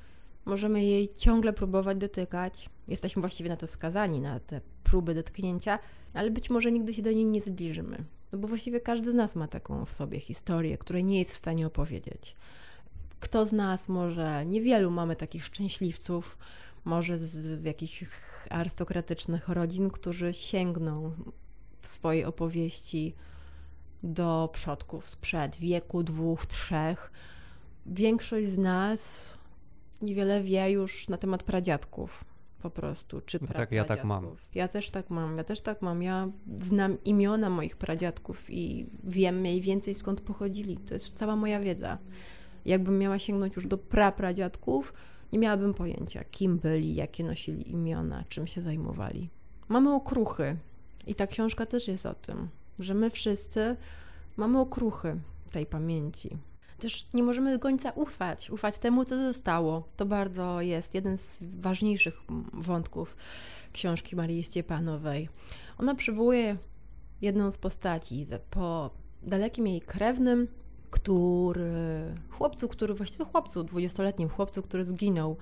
możemy 0.45 0.83
jej 0.83 1.07
ciągle 1.07 1.53
próbować 1.53 1.97
dotykać. 1.97 2.69
Jesteśmy 2.87 3.19
właściwie 3.19 3.49
na 3.49 3.57
to 3.57 3.67
skazani, 3.67 4.21
na 4.21 4.39
te 4.39 4.61
próby 4.83 5.13
dotknięcia, 5.13 5.79
ale 6.13 6.31
być 6.31 6.49
może 6.49 6.71
nigdy 6.71 6.93
się 6.93 7.01
do 7.01 7.11
niej 7.11 7.25
nie 7.25 7.41
zbliżymy. 7.41 8.03
No 8.31 8.39
bo 8.39 8.47
właściwie 8.47 8.79
każdy 8.79 9.11
z 9.11 9.15
nas 9.15 9.35
ma 9.35 9.47
taką 9.47 9.85
w 9.85 9.93
sobie 9.93 10.19
historię, 10.19 10.77
której 10.77 11.03
nie 11.03 11.19
jest 11.19 11.31
w 11.31 11.37
stanie 11.37 11.67
opowiedzieć. 11.67 12.35
Kto 13.21 13.45
z 13.45 13.53
nas, 13.53 13.89
może 13.89 14.45
niewielu 14.45 14.91
mamy 14.91 15.15
takich 15.15 15.45
szczęśliwców, 15.45 16.37
może 16.85 17.17
z, 17.17 17.65
jakichś 17.65 18.05
arystokratycznych 18.49 19.49
rodzin, 19.49 19.89
którzy 19.89 20.33
sięgną 20.33 21.11
w 21.79 21.87
swojej 21.87 22.25
opowieści 22.25 23.15
do 24.03 24.49
przodków 24.53 25.09
sprzed 25.09 25.55
wieku, 25.55 26.03
dwóch, 26.03 26.45
trzech. 26.45 27.11
Większość 27.85 28.47
z 28.47 28.57
nas 28.57 29.33
niewiele 30.01 30.43
wie 30.43 30.71
już 30.71 31.07
na 31.07 31.17
temat 31.17 31.43
pradziadków 31.43 32.25
po 32.61 32.69
prostu, 32.69 33.21
czy 33.21 33.39
pra 33.39 33.53
Tak, 33.53 33.71
ja 33.71 33.83
tak 33.83 34.03
mam. 34.03 34.35
Ja 34.55 34.67
też 34.67 34.89
tak 34.89 35.09
mam, 35.09 35.37
ja 35.37 35.43
też 35.43 35.61
tak 35.61 35.81
mam. 35.81 36.03
Ja 36.03 36.29
znam 36.63 37.03
imiona 37.03 37.49
moich 37.49 37.77
pradziadków 37.77 38.49
i 38.49 38.89
wiem 39.03 39.39
mniej 39.39 39.61
więcej 39.61 39.93
skąd 39.93 40.21
pochodzili. 40.21 40.77
To 40.77 40.93
jest 40.93 41.13
cała 41.13 41.35
moja 41.35 41.59
wiedza 41.59 41.97
jakbym 42.65 42.99
miała 42.99 43.19
sięgnąć 43.19 43.55
już 43.55 43.67
do 43.67 43.77
prapradziadków, 43.77 44.93
nie 45.33 45.39
miałabym 45.39 45.73
pojęcia, 45.73 46.23
kim 46.23 46.57
byli, 46.57 46.95
jakie 46.95 47.23
nosili 47.23 47.71
imiona, 47.71 48.23
czym 48.29 48.47
się 48.47 48.61
zajmowali. 48.61 49.29
Mamy 49.69 49.93
okruchy 49.93 50.57
i 51.07 51.15
ta 51.15 51.27
książka 51.27 51.65
też 51.65 51.87
jest 51.87 52.05
o 52.05 52.13
tym, 52.13 52.47
że 52.79 52.93
my 52.93 53.09
wszyscy 53.09 53.75
mamy 54.37 54.59
okruchy 54.59 55.19
tej 55.51 55.65
pamięci. 55.65 56.37
Też 56.79 57.07
nie 57.13 57.23
możemy 57.23 57.53
do 57.53 57.59
końca 57.59 57.91
ufać, 57.91 58.49
ufać 58.49 58.77
temu, 58.77 59.05
co 59.05 59.17
zostało. 59.17 59.83
To 59.97 60.05
bardzo 60.05 60.61
jest 60.61 60.93
jeden 60.93 61.17
z 61.17 61.39
ważniejszych 61.41 62.21
wątków 62.53 63.17
książki 63.73 64.15
Marii 64.15 64.43
Stepanowej. 64.43 65.29
Ona 65.77 65.95
przywołuje 65.95 66.57
jedną 67.21 67.51
z 67.51 67.57
postaci 67.57 68.25
po 68.49 68.89
dalekim 69.23 69.67
jej 69.67 69.81
krewnym, 69.81 70.47
który, 70.91 72.15
chłopcu, 72.29 72.67
który, 72.67 72.93
właściwie 72.93 73.25
chłopcu, 73.25 73.63
dwudziestoletnim 73.63 74.29
chłopcu, 74.29 74.61
który 74.61 74.85
zginął 74.85 75.37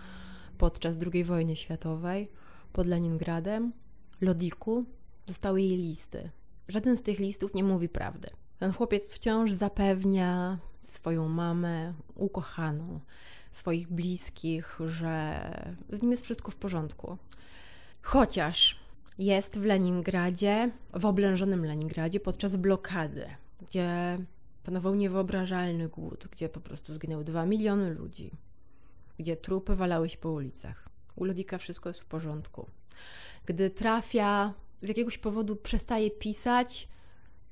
podczas 0.58 0.98
II 1.14 1.24
wojny 1.24 1.56
światowej 1.56 2.30
pod 2.74 2.88
Leningradem, 2.88 3.74
Lodiku, 4.22 4.86
zostały 5.28 5.62
jej 5.62 5.78
listy. 5.78 6.30
Żaden 6.68 6.98
z 6.98 7.02
tych 7.02 7.20
listów 7.20 7.54
nie 7.54 7.64
mówi 7.64 7.90
prawdy. 7.90 8.30
Ten 8.60 8.74
chłopiec 8.74 9.10
wciąż 9.10 9.52
zapewnia 9.52 10.58
swoją 10.80 11.28
mamę, 11.28 11.94
ukochaną, 12.16 13.00
swoich 13.52 13.88
bliskich, 13.88 14.80
że 14.88 15.40
z 15.90 16.02
nim 16.02 16.12
jest 16.12 16.24
wszystko 16.24 16.52
w 16.52 16.56
porządku. 16.56 17.18
Chociaż 18.02 18.80
jest 19.18 19.60
w 19.60 19.66
Leningradzie, 19.66 20.72
w 20.94 21.06
oblężonym 21.06 21.66
Leningradzie 21.66 22.20
podczas 22.20 22.56
blokady, 22.56 23.26
gdzie 23.62 24.18
panował 24.64 24.96
niewyobrażalny 24.96 25.90
głód, 25.90 26.28
gdzie 26.32 26.50
po 26.50 26.60
prostu 26.60 26.94
zginęły 26.94 27.24
dwa 27.24 27.46
miliony 27.46 27.94
ludzi, 27.94 28.32
gdzie 29.18 29.36
trupy 29.38 29.76
walały 29.76 30.10
się 30.10 30.18
po 30.18 30.32
ulicach. 30.32 30.90
U 31.16 31.24
Lodika 31.24 31.58
wszystko 31.58 31.90
jest 31.90 32.00
w 32.00 32.06
porządku. 32.06 32.68
Gdy 33.46 33.70
trafia, 33.70 34.54
z 34.82 34.88
jakiegoś 34.88 35.18
powodu 35.18 35.56
przestaje 35.56 36.12
pisać, 36.12 36.88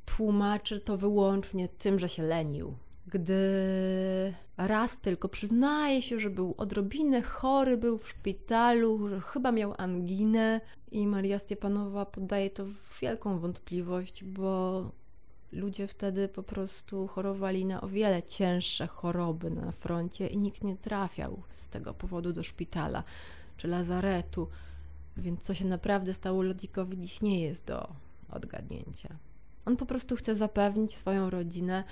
tłumaczy 0.05 0.79
to 0.79 0.97
wyłącznie 0.97 1.67
tym, 1.67 1.99
że 1.99 2.09
się 2.09 2.23
lenił, 2.23 2.77
gdy 3.07 3.41
raz 4.57 4.97
tylko 4.97 5.29
przyznaje 5.29 6.01
się, 6.01 6.19
że 6.19 6.29
był 6.29 6.55
odrobinę 6.57 7.21
chory, 7.21 7.77
był 7.77 7.97
w 7.97 8.09
szpitalu, 8.09 9.07
że 9.07 9.21
chyba 9.21 9.51
miał 9.51 9.73
anginę 9.77 10.61
i 10.91 11.07
Maria 11.07 11.39
Stepanowa 11.39 12.05
poddaje 12.05 12.49
to 12.49 12.65
w 12.65 12.99
wielką 13.01 13.39
wątpliwość, 13.39 14.23
bo 14.23 14.81
ludzie 15.51 15.87
wtedy 15.87 16.27
po 16.27 16.43
prostu 16.43 17.07
chorowali 17.07 17.65
na 17.65 17.81
o 17.81 17.87
wiele 17.87 18.23
cięższe 18.23 18.87
choroby 18.87 19.49
na 19.49 19.71
froncie 19.71 20.27
i 20.27 20.37
nikt 20.37 20.63
nie 20.63 20.75
trafiał 20.75 21.43
z 21.49 21.69
tego 21.69 21.93
powodu 21.93 22.33
do 22.33 22.43
szpitala 22.43 23.03
czy 23.57 23.67
lazaretu. 23.67 24.47
Więc 25.17 25.43
co 25.43 25.53
się 25.53 25.65
naprawdę 25.65 26.13
stało 26.13 26.41
Lodikowi 26.41 26.97
dziś 26.97 27.21
nie 27.21 27.41
jest 27.41 27.67
do 27.67 27.89
odgadnięcia. 28.29 29.17
On 29.65 29.77
po 29.77 29.85
prostu 29.85 30.15
chce 30.15 30.35
zapewnić 30.35 30.95
swoją 30.95 31.29
rodzinę, 31.29 31.83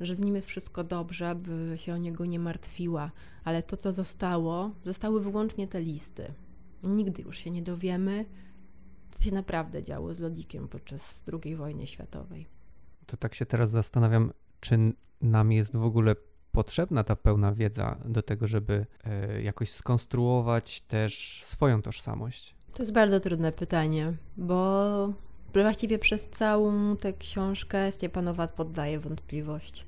że 0.00 0.16
z 0.16 0.20
nim 0.20 0.34
jest 0.34 0.48
wszystko 0.48 0.84
dobrze, 0.84 1.34
by 1.34 1.78
się 1.78 1.94
o 1.94 1.96
niego 1.96 2.26
nie 2.26 2.38
martwiła, 2.38 3.10
ale 3.44 3.62
to, 3.62 3.76
co 3.76 3.92
zostało, 3.92 4.70
zostały 4.84 5.20
wyłącznie 5.20 5.68
te 5.68 5.80
listy. 5.80 6.32
Nigdy 6.82 7.22
już 7.22 7.38
się 7.38 7.50
nie 7.50 7.62
dowiemy, 7.62 8.24
co 9.10 9.22
się 9.22 9.32
naprawdę 9.32 9.82
działo 9.82 10.14
z 10.14 10.18
Lodikiem 10.18 10.68
podczas 10.68 11.22
II 11.44 11.56
wojny 11.56 11.86
światowej. 11.86 12.59
To 13.10 13.16
tak 13.16 13.34
się 13.34 13.46
teraz 13.46 13.70
zastanawiam, 13.70 14.32
czy 14.60 14.78
nam 15.20 15.52
jest 15.52 15.76
w 15.76 15.84
ogóle 15.84 16.16
potrzebna 16.52 17.04
ta 17.04 17.16
pełna 17.16 17.52
wiedza 17.52 17.98
do 18.04 18.22
tego, 18.22 18.48
żeby 18.48 18.86
e, 19.04 19.42
jakoś 19.42 19.72
skonstruować 19.72 20.80
też 20.80 21.42
swoją 21.44 21.82
tożsamość? 21.82 22.54
To 22.74 22.82
jest 22.82 22.92
bardzo 22.92 23.20
trudne 23.20 23.52
pytanie, 23.52 24.12
bo 24.36 25.12
właściwie 25.52 25.98
przez 25.98 26.28
całą 26.28 26.96
tę 26.96 27.12
książkę 27.12 27.92
Stepanowa 27.92 28.48
poddaje 28.48 29.00
wątpliwość 29.00 29.86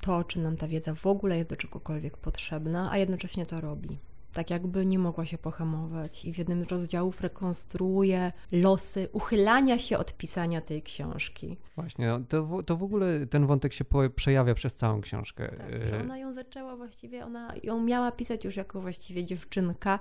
to, 0.00 0.24
czy 0.24 0.40
nam 0.40 0.56
ta 0.56 0.68
wiedza 0.68 0.94
w 0.94 1.06
ogóle 1.06 1.38
jest 1.38 1.50
do 1.50 1.56
czegokolwiek 1.56 2.16
potrzebna, 2.16 2.90
a 2.90 2.98
jednocześnie 2.98 3.46
to 3.46 3.60
robi. 3.60 3.98
Tak 4.32 4.50
jakby 4.50 4.86
nie 4.86 4.98
mogła 4.98 5.26
się 5.26 5.38
pohamować 5.38 6.24
i 6.24 6.32
w 6.32 6.38
jednym 6.38 6.64
z 6.64 6.68
rozdziałów 6.68 7.20
rekonstruuje 7.20 8.32
losy 8.52 9.08
uchylania 9.12 9.78
się 9.78 9.98
od 9.98 10.16
pisania 10.16 10.60
tej 10.60 10.82
książki. 10.82 11.56
Właśnie, 11.76 12.06
no, 12.06 12.20
to, 12.28 12.62
to 12.62 12.76
w 12.76 12.82
ogóle 12.82 13.26
ten 13.26 13.46
wątek 13.46 13.72
się 13.72 13.84
przejawia 14.14 14.54
przez 14.54 14.74
całą 14.74 15.00
książkę. 15.00 15.48
Tak, 15.56 15.88
że 15.88 16.00
ona 16.00 16.18
ją 16.18 16.32
zaczęła 16.32 16.76
właściwie, 16.76 17.24
ona 17.24 17.54
ją 17.62 17.80
miała 17.80 18.12
pisać 18.12 18.44
już 18.44 18.56
jako 18.56 18.80
właściwie 18.80 19.24
dziewczynka 19.24 19.98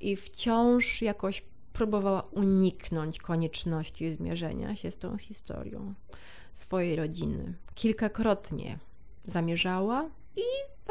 i 0.00 0.16
wciąż 0.16 1.02
jakoś 1.02 1.42
próbowała 1.72 2.22
uniknąć 2.22 3.18
konieczności 3.18 4.10
zmierzenia 4.10 4.76
się 4.76 4.90
z 4.90 4.98
tą 4.98 5.18
historią 5.18 5.94
swojej 6.54 6.96
rodziny. 6.96 7.54
Kilkakrotnie 7.74 8.78
zamierzała 9.24 10.10
i 10.36 10.42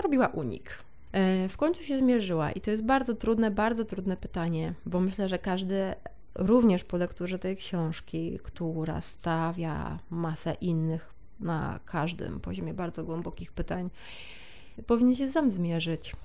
robiła 0.01 0.27
unik. 0.27 0.77
E, 1.11 1.49
w 1.49 1.57
końcu 1.57 1.83
się 1.83 1.97
zmierzyła 1.97 2.51
i 2.51 2.61
to 2.61 2.71
jest 2.71 2.83
bardzo 2.83 3.13
trudne, 3.13 3.51
bardzo 3.51 3.85
trudne 3.85 4.17
pytanie, 4.17 4.73
bo 4.85 4.99
myślę, 4.99 5.29
że 5.29 5.39
każdy 5.39 5.95
również 6.35 6.83
po 6.83 6.97
lekturze 6.97 7.39
tej 7.39 7.57
książki, 7.57 8.39
która 8.43 9.01
stawia 9.01 9.99
masę 10.09 10.53
innych 10.61 11.13
na 11.39 11.79
każdym 11.85 12.39
poziomie 12.39 12.73
bardzo 12.73 13.03
głębokich 13.03 13.51
pytań, 13.51 13.89
powinien 14.87 15.15
się 15.15 15.31
sam 15.31 15.49
zmierzyć, 15.49 16.15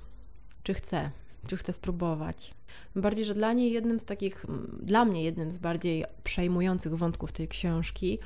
czy 0.62 0.74
chce, 0.74 1.10
czy 1.46 1.56
chce 1.56 1.72
spróbować. 1.72 2.54
Bardziej, 2.96 3.24
że 3.24 3.34
dla 3.34 3.52
niej 3.52 3.72
jednym 3.72 4.00
z 4.00 4.04
takich, 4.04 4.46
dla 4.82 5.04
mnie 5.04 5.22
jednym 5.22 5.52
z 5.52 5.58
bardziej 5.58 6.04
przejmujących 6.24 6.96
wątków 6.96 7.32
tej 7.32 7.48
książki 7.48 8.18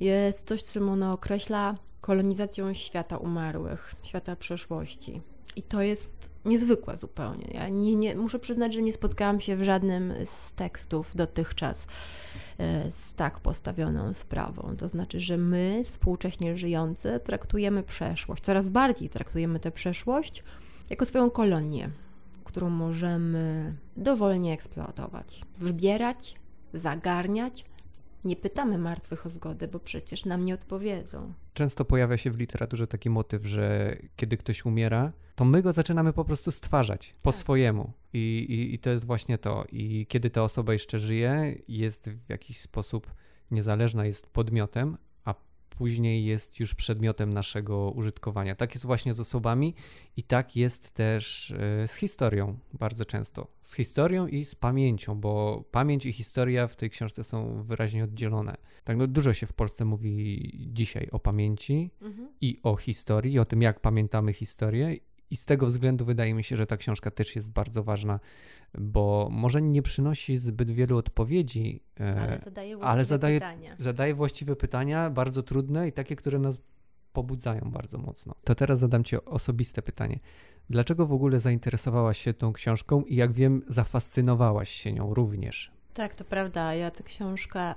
jest 0.00 0.48
coś, 0.48 0.62
czym 0.64 0.88
ona 0.88 1.12
określa 1.12 1.76
kolonizacją 2.00 2.74
świata 2.74 3.16
umarłych, 3.16 3.94
świata 4.02 4.36
przeszłości. 4.36 5.22
I 5.56 5.62
to 5.62 5.82
jest 5.82 6.30
niezwykłe 6.44 6.96
zupełnie. 6.96 7.46
Ja 7.54 7.68
nie, 7.68 7.96
nie, 7.96 8.16
muszę 8.16 8.38
przyznać, 8.38 8.74
że 8.74 8.82
nie 8.82 8.92
spotkałam 8.92 9.40
się 9.40 9.56
w 9.56 9.62
żadnym 9.62 10.12
z 10.24 10.52
tekstów 10.52 11.16
dotychczas 11.16 11.86
e, 12.58 12.92
z 12.92 13.14
tak 13.14 13.40
postawioną 13.40 14.14
sprawą. 14.14 14.76
To 14.76 14.88
znaczy, 14.88 15.20
że 15.20 15.36
my, 15.36 15.82
współcześnie 15.86 16.56
żyjący, 16.56 17.20
traktujemy 17.24 17.82
przeszłość, 17.82 18.44
coraz 18.44 18.70
bardziej 18.70 19.08
traktujemy 19.08 19.60
tę 19.60 19.70
przeszłość 19.70 20.44
jako 20.90 21.04
swoją 21.04 21.30
kolonię, 21.30 21.90
którą 22.44 22.70
możemy 22.70 23.74
dowolnie 23.96 24.52
eksploatować, 24.52 25.42
wybierać, 25.58 26.34
zagarniać. 26.74 27.64
Nie 28.24 28.36
pytamy 28.36 28.78
martwych 28.78 29.26
o 29.26 29.28
zgodę, 29.28 29.68
bo 29.68 29.78
przecież 29.78 30.24
nam 30.24 30.44
nie 30.44 30.54
odpowiedzą. 30.54 31.32
Często 31.54 31.84
pojawia 31.84 32.16
się 32.16 32.30
w 32.30 32.38
literaturze 32.38 32.86
taki 32.86 33.10
motyw, 33.10 33.46
że 33.46 33.96
kiedy 34.16 34.36
ktoś 34.36 34.64
umiera, 34.64 35.12
to 35.34 35.44
my 35.44 35.62
go 35.62 35.72
zaczynamy 35.72 36.12
po 36.12 36.24
prostu 36.24 36.50
stwarzać 36.50 37.14
po 37.22 37.32
tak. 37.32 37.40
swojemu. 37.40 37.92
I, 38.12 38.46
i, 38.48 38.74
I 38.74 38.78
to 38.78 38.90
jest 38.90 39.04
właśnie 39.04 39.38
to. 39.38 39.64
I 39.72 40.06
kiedy 40.08 40.30
ta 40.30 40.42
osoba 40.42 40.72
jeszcze 40.72 40.98
żyje, 40.98 41.58
jest 41.68 42.10
w 42.10 42.28
jakiś 42.28 42.60
sposób 42.60 43.14
niezależna, 43.50 44.06
jest 44.06 44.26
podmiotem, 44.26 44.96
później 45.82 46.24
jest 46.24 46.60
już 46.60 46.74
przedmiotem 46.74 47.32
naszego 47.32 47.90
użytkowania. 47.90 48.54
Tak 48.54 48.74
jest 48.74 48.86
właśnie 48.86 49.14
z 49.14 49.20
osobami 49.20 49.74
i 50.16 50.22
tak 50.22 50.56
jest 50.56 50.90
też 50.90 51.50
e, 51.50 51.88
z 51.88 51.94
historią 51.94 52.58
bardzo 52.72 53.04
często. 53.04 53.46
Z 53.60 53.74
historią 53.74 54.26
i 54.26 54.44
z 54.44 54.54
pamięcią, 54.54 55.14
bo 55.14 55.64
pamięć 55.70 56.06
i 56.06 56.12
historia 56.12 56.66
w 56.66 56.76
tej 56.76 56.90
książce 56.90 57.24
są 57.24 57.62
wyraźnie 57.62 58.04
oddzielone. 58.04 58.56
Tak, 58.84 58.96
no 58.96 59.06
dużo 59.06 59.32
się 59.32 59.46
w 59.46 59.52
Polsce 59.52 59.84
mówi 59.84 60.50
dzisiaj 60.72 61.08
o 61.12 61.18
pamięci 61.18 61.90
mhm. 62.02 62.28
i 62.40 62.60
o 62.62 62.76
historii, 62.76 63.38
o 63.38 63.44
tym, 63.44 63.62
jak 63.62 63.80
pamiętamy 63.80 64.32
historię 64.32 64.96
i 65.32 65.36
z 65.36 65.44
tego 65.44 65.66
względu 65.66 66.04
wydaje 66.04 66.34
mi 66.34 66.44
się, 66.44 66.56
że 66.56 66.66
ta 66.66 66.76
książka 66.76 67.10
też 67.10 67.36
jest 67.36 67.52
bardzo 67.52 67.82
ważna, 67.82 68.20
bo 68.78 69.28
może 69.30 69.62
nie 69.62 69.82
przynosi 69.82 70.38
zbyt 70.38 70.70
wielu 70.70 70.96
odpowiedzi, 70.96 71.82
e, 72.00 72.20
ale 72.20 72.38
zadaje 72.38 72.76
właściwe 72.76 72.92
ale 72.92 73.04
zadaje, 73.04 73.40
pytania. 73.40 73.76
Zadaje 73.78 74.14
właściwe 74.14 74.56
pytania, 74.56 75.10
bardzo 75.10 75.42
trudne 75.42 75.88
i 75.88 75.92
takie, 75.92 76.16
które 76.16 76.38
nas 76.38 76.58
pobudzają 77.12 77.70
bardzo 77.70 77.98
mocno. 77.98 78.34
To 78.44 78.54
teraz 78.54 78.78
zadam 78.78 79.04
Ci 79.04 79.16
osobiste 79.24 79.82
pytanie. 79.82 80.18
Dlaczego 80.70 81.06
w 81.06 81.12
ogóle 81.12 81.40
zainteresowałaś 81.40 82.18
się 82.18 82.34
tą 82.34 82.52
książką 82.52 83.02
i 83.02 83.16
jak 83.16 83.32
wiem, 83.32 83.62
zafascynowałaś 83.68 84.70
się 84.70 84.92
nią 84.92 85.14
również? 85.14 85.72
Tak, 85.94 86.14
to 86.14 86.24
prawda. 86.24 86.74
Ja 86.74 86.90
tę 86.90 87.02
książkę, 87.02 87.74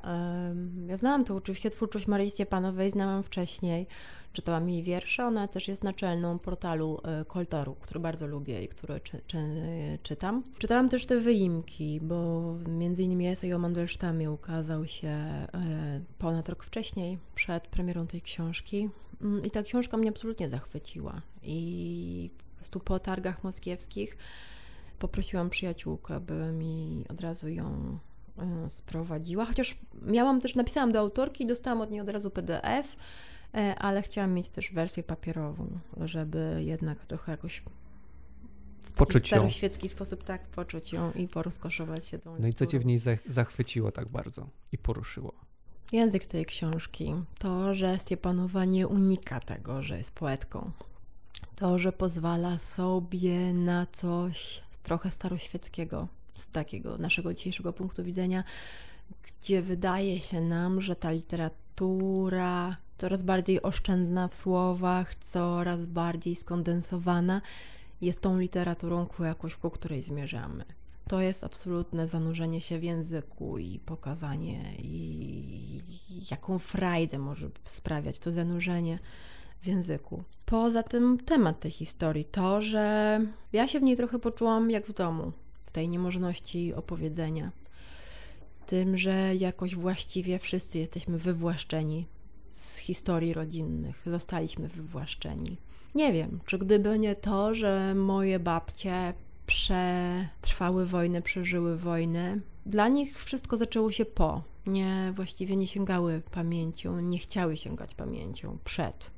ja 0.88 0.98
znałam 0.98 1.26
to 1.26 1.36
oczywiście 1.36 1.70
twórczość 1.70 2.08
Maryi 2.08 2.32
Stepanowej, 2.32 2.92
znałam 2.92 3.24
wcześniej. 3.24 3.88
Czytałam 4.34 4.70
jej 4.70 4.84
wiersze, 4.84 5.26
ona 5.26 5.48
też 5.48 5.68
jest 5.68 5.84
naczelną 5.84 6.40
portalu 6.40 7.02
e, 7.04 7.26
Koltoru, 7.26 7.76
który 7.82 8.00
bardzo 8.00 8.28
lubię 8.28 8.64
i 8.64 8.68
który 8.68 9.00
czy, 9.00 9.22
czy, 9.28 9.38
czytam. 10.04 10.44
Czytałam 10.58 10.90
też 10.90 11.06
te 11.06 11.20
wyimki, 11.20 12.00
bo 12.02 12.42
między 12.68 13.04
innymi 13.04 13.28
esej 13.28 13.54
o 13.54 13.60
Mandelsztamie 13.60 14.32
ukazał 14.32 14.88
się 14.88 15.08
e, 15.08 15.48
ponad 16.18 16.50
rok 16.50 16.64
wcześniej, 16.64 17.18
przed 17.36 17.68
premierą 17.68 18.08
tej 18.08 18.22
książki. 18.22 18.90
Mm, 19.22 19.46
I 19.46 19.52
ta 19.52 19.64
książka 19.64 19.98
mnie 19.98 20.10
absolutnie 20.10 20.50
zachwyciła. 20.50 21.22
I 21.44 22.30
po 22.50 22.56
prostu 22.56 22.80
po 22.80 23.00
targach 23.00 23.44
moskiewskich 23.44 24.18
poprosiłam 25.00 25.50
przyjaciółkę, 25.50 26.20
by 26.20 26.52
mi 26.52 27.06
od 27.10 27.22
razu 27.22 27.50
ją 27.50 27.98
e, 28.38 28.70
sprowadziła, 28.70 29.46
chociaż 29.46 29.78
miałam 30.02 30.42
też, 30.42 30.56
napisałam 30.56 30.92
do 30.92 31.00
autorki 31.00 31.44
i 31.44 31.48
dostałam 31.48 31.82
od 31.82 31.92
niej 31.92 32.02
od 32.02 32.10
razu 32.10 32.30
PDF, 32.30 32.96
e, 33.54 33.76
ale 33.76 34.02
chciałam 34.02 34.34
mieć 34.34 34.50
też 34.50 34.72
wersję 34.72 35.04
papierową, 35.04 35.80
żeby 36.02 36.62
jednak 36.66 37.06
trochę 37.06 37.32
jakoś 37.32 37.64
w 38.82 38.92
poczuć 38.92 39.28
staroświecki 39.28 39.90
sposób 39.90 40.24
tak 40.24 40.48
poczuć 40.48 40.94
ją 40.94 41.12
i 41.12 41.28
porozkoszować 41.28 42.08
się 42.08 42.20
tą 42.20 42.40
No 42.40 42.48
i 42.48 42.54
co 42.54 42.66
Cię 42.66 42.80
w 42.80 42.86
niej 42.86 43.00
zachwyciło 43.28 43.92
tak 43.92 44.12
bardzo 44.12 44.48
i 44.72 44.78
poruszyło? 44.78 45.34
Język 45.92 46.26
tej 46.26 46.46
książki, 46.46 47.14
to, 47.40 47.74
że 47.74 48.00
Stepanowa 48.00 48.66
nie 48.66 48.88
unika 48.88 49.40
tego, 49.40 49.84
że 49.84 49.98
jest 49.98 50.12
poetką, 50.12 50.72
to, 51.56 51.80
że 51.80 51.92
pozwala 51.92 52.58
sobie 52.58 53.54
na 53.54 53.88
coś 53.92 54.62
trochę 54.86 55.12
staroświeckiego 55.12 56.08
z 56.38 56.50
takiego 56.50 56.98
naszego 56.98 57.34
dzisiejszego 57.34 57.74
punktu 57.74 58.04
widzenia, 58.04 58.44
gdzie 59.24 59.62
wydaje 59.62 60.20
się 60.22 60.42
nam, 60.42 60.82
że 60.82 60.96
ta 60.96 61.12
literatura 61.12 62.78
coraz 62.98 63.24
bardziej 63.24 63.62
oszczędna 63.62 64.28
w 64.28 64.36
słowach, 64.36 65.16
coraz 65.16 65.86
bardziej 65.86 66.36
skondensowana 66.36 67.42
jest 68.02 68.22
tą 68.22 68.40
literaturą, 68.40 69.06
ku 69.06 69.24
jakoś, 69.24 69.56
ku 69.56 69.70
której 69.70 70.02
zmierzamy. 70.02 70.66
To 71.08 71.22
jest 71.22 71.44
absolutne 71.44 72.08
zanurzenie 72.08 72.62
się 72.62 72.80
w 72.80 72.84
języku 72.84 73.58
i 73.58 73.80
pokazanie, 73.80 74.76
i 74.78 75.82
jaką 76.32 76.60
frajdę 76.60 77.18
może 77.20 77.50
sprawiać 77.66 78.20
to 78.20 78.32
zanurzenie 78.32 79.00
w 79.66 79.68
języku. 79.68 80.24
Poza 80.46 80.84
tym 80.84 81.18
temat 81.18 81.60
tej 81.60 81.72
historii, 81.72 82.26
to, 82.26 82.62
że 82.62 83.20
ja 83.54 83.68
się 83.68 83.80
w 83.80 83.84
niej 83.84 83.96
trochę 83.96 84.20
poczułam 84.20 84.72
jak 84.72 84.86
w 84.86 84.94
domu, 84.94 85.32
w 85.62 85.72
tej 85.72 85.90
niemożności 85.90 86.74
opowiedzenia. 86.74 87.52
Tym, 88.66 88.98
że 88.98 89.36
jakoś 89.36 89.76
właściwie 89.76 90.40
wszyscy 90.40 90.80
jesteśmy 90.80 91.18
wywłaszczeni 91.18 92.08
z 92.50 92.78
historii 92.78 93.34
rodzinnych. 93.34 94.02
Zostaliśmy 94.06 94.68
wywłaszczeni. 94.68 95.58
Nie 95.96 96.14
wiem, 96.14 96.40
czy 96.46 96.58
gdyby 96.58 97.00
nie 97.00 97.16
to, 97.16 97.56
że 97.56 97.96
moje 97.96 98.40
babcie 98.40 99.14
przetrwały 99.46 100.86
wojnę, 100.86 101.22
przeżyły 101.22 101.78
wojnę, 101.78 102.40
dla 102.66 102.88
nich 102.88 103.24
wszystko 103.24 103.58
zaczęło 103.58 103.92
się 103.92 104.06
po. 104.06 104.44
Nie, 104.68 105.14
właściwie 105.16 105.56
nie 105.56 105.68
sięgały 105.68 106.22
pamięcią, 106.32 107.00
nie 107.00 107.20
chciały 107.20 107.58
sięgać 107.58 107.96
pamięcią 107.96 108.58
przed 108.64 109.16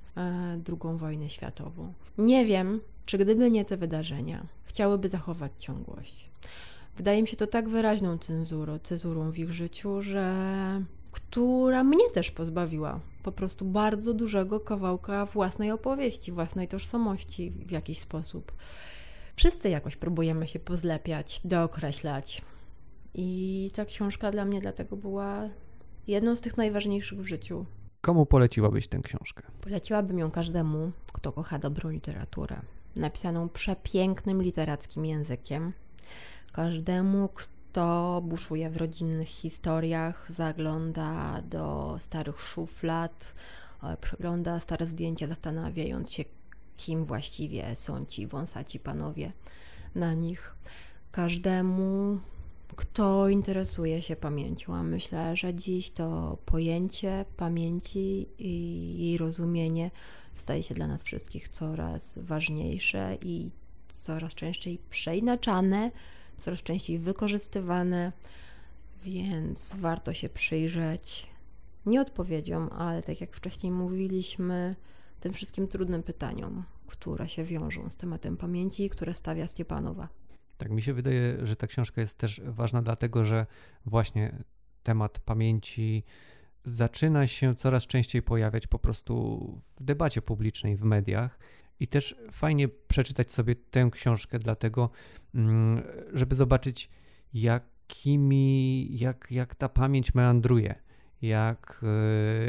II 0.70 0.98
wojną 0.98 1.28
światową. 1.28 1.94
Nie 2.18 2.46
wiem, 2.46 2.82
czy 3.06 3.18
gdyby 3.18 3.52
nie 3.52 3.66
te 3.66 3.78
wydarzenia, 3.78 4.48
chciałyby 4.64 5.10
zachować 5.10 5.52
ciągłość. 5.58 6.30
Wydaje 6.98 7.22
mi 7.22 7.28
się 7.28 7.38
to 7.38 7.48
tak 7.48 7.70
wyraźną 7.70 8.18
cenzurą, 8.18 8.80
cezurą 8.80 9.32
w 9.32 9.38
ich 9.38 9.52
życiu, 9.52 10.02
że 10.02 10.36
która 11.12 11.84
mnie 11.84 12.10
też 12.14 12.32
pozbawiła 12.32 13.00
po 13.24 13.32
prostu 13.32 13.66
bardzo 13.66 14.14
dużego 14.14 14.60
kawałka 14.60 15.26
własnej 15.26 15.72
opowieści, 15.72 16.32
własnej 16.32 16.68
tożsamości 16.68 17.52
w 17.52 17.72
jakiś 17.72 18.00
sposób. 18.00 18.52
Wszyscy 19.36 19.70
jakoś 19.70 19.96
próbujemy 19.96 20.48
się 20.48 20.60
pozlepiać, 20.60 21.42
dookreślać. 21.46 22.42
I 23.14 23.72
ta 23.76 23.86
książka 23.86 24.32
dla 24.32 24.46
mnie 24.46 24.62
dlatego 24.62 24.98
była 24.98 25.50
jedną 26.08 26.36
z 26.36 26.42
tych 26.42 26.58
najważniejszych 26.58 27.20
w 27.20 27.28
życiu. 27.28 27.66
Komu 28.08 28.26
poleciłabyś 28.26 28.88
tę 28.88 29.00
książkę? 29.00 29.44
Poleciłabym 29.62 30.20
ją 30.20 30.32
każdemu, 30.32 30.92
kto 31.14 31.32
kocha 31.32 31.60
dobrą 31.60 31.90
literaturę. 31.90 32.62
Napisaną 32.96 33.50
przepięknym 33.50 34.42
literackim 34.42 35.06
językiem. 35.06 35.74
Każdemu, 36.52 37.30
kto 37.34 38.22
buszuje 38.26 38.70
w 38.70 38.78
rodzinnych 38.78 39.28
historiach, 39.28 40.32
zagląda 40.38 41.42
do 41.42 41.98
starych 42.00 42.42
szuflad, 42.42 43.36
e, 43.84 43.98
przegląda 43.98 44.60
stare 44.60 44.86
zdjęcia, 44.86 45.28
zastanawiając 45.28 46.12
się, 46.12 46.24
kim 46.78 47.06
właściwie 47.06 47.76
są 47.76 48.06
ci 48.06 48.28
wąsaci 48.28 48.80
panowie 48.80 49.32
na 49.96 50.14
nich. 50.14 50.56
Każdemu, 51.12 52.20
kto 52.76 53.30
interesuje 53.30 54.02
się 54.02 54.16
pamięcią, 54.16 54.76
a 54.76 54.84
myślę, 54.84 55.36
że 55.36 55.54
dziś 55.54 55.90
to 55.90 56.38
pojęcie 56.46 57.26
pamięci 57.38 58.28
i 58.40 58.96
jej 59.00 59.18
rozumienie 59.18 59.92
staje 60.36 60.64
się 60.64 60.74
dla 60.74 60.88
nas 60.88 61.04
wszystkich 61.04 61.50
coraz 61.50 62.20
ważniejsze 62.22 63.18
i 63.22 63.50
coraz 63.88 64.36
częściej 64.36 64.80
przeinaczane, 64.90 65.92
coraz 66.38 66.64
częściej 66.64 67.00
wykorzystywane, 67.00 68.12
więc 69.04 69.72
warto 69.78 70.14
się 70.14 70.30
przyjrzeć 70.30 71.28
nie 71.86 72.02
odpowiedziom, 72.02 72.70
ale 72.78 73.04
tak 73.04 73.22
jak 73.22 73.36
wcześniej 73.36 73.72
mówiliśmy, 73.72 74.76
tym 75.20 75.34
wszystkim 75.34 75.68
trudnym 75.68 76.04
pytaniom, 76.04 76.64
które 76.88 77.30
się 77.30 77.44
wiążą 77.44 77.90
z 77.90 77.96
tematem 77.96 78.38
pamięci 78.38 78.90
które 78.90 79.14
stawia 79.14 79.48
Stepanowa. 79.48 80.08
Tak, 80.58 80.72
mi 80.72 80.82
się 80.82 80.94
wydaje, 80.94 81.46
że 81.46 81.56
ta 81.56 81.68
książka 81.68 82.02
jest 82.02 82.18
też 82.18 82.42
ważna, 82.46 82.82
dlatego 82.82 83.26
że 83.26 83.46
właśnie 83.86 84.44
temat 84.84 85.20
pamięci 85.20 86.04
zaczyna 86.64 87.28
się 87.28 87.56
coraz 87.56 87.88
częściej 87.88 88.22
pojawiać 88.22 88.68
po 88.68 88.80
prostu 88.80 89.40
w 89.62 89.84
debacie 89.84 90.22
publicznej, 90.22 90.76
w 90.76 90.84
mediach. 90.84 91.40
I 91.80 91.88
też 91.88 92.16
fajnie 92.32 92.68
przeczytać 92.68 93.32
sobie 93.32 93.56
tę 93.56 93.90
książkę, 93.92 94.40
dlatego, 94.40 94.90
mm, 95.36 95.84
żeby 96.14 96.36
zobaczyć, 96.36 96.90
jakimi, 97.34 98.88
jak, 98.98 99.28
jak 99.32 99.56
ta 99.56 99.70
pamięć 99.70 100.14
meandruje, 100.14 100.76
jak, 101.22 101.82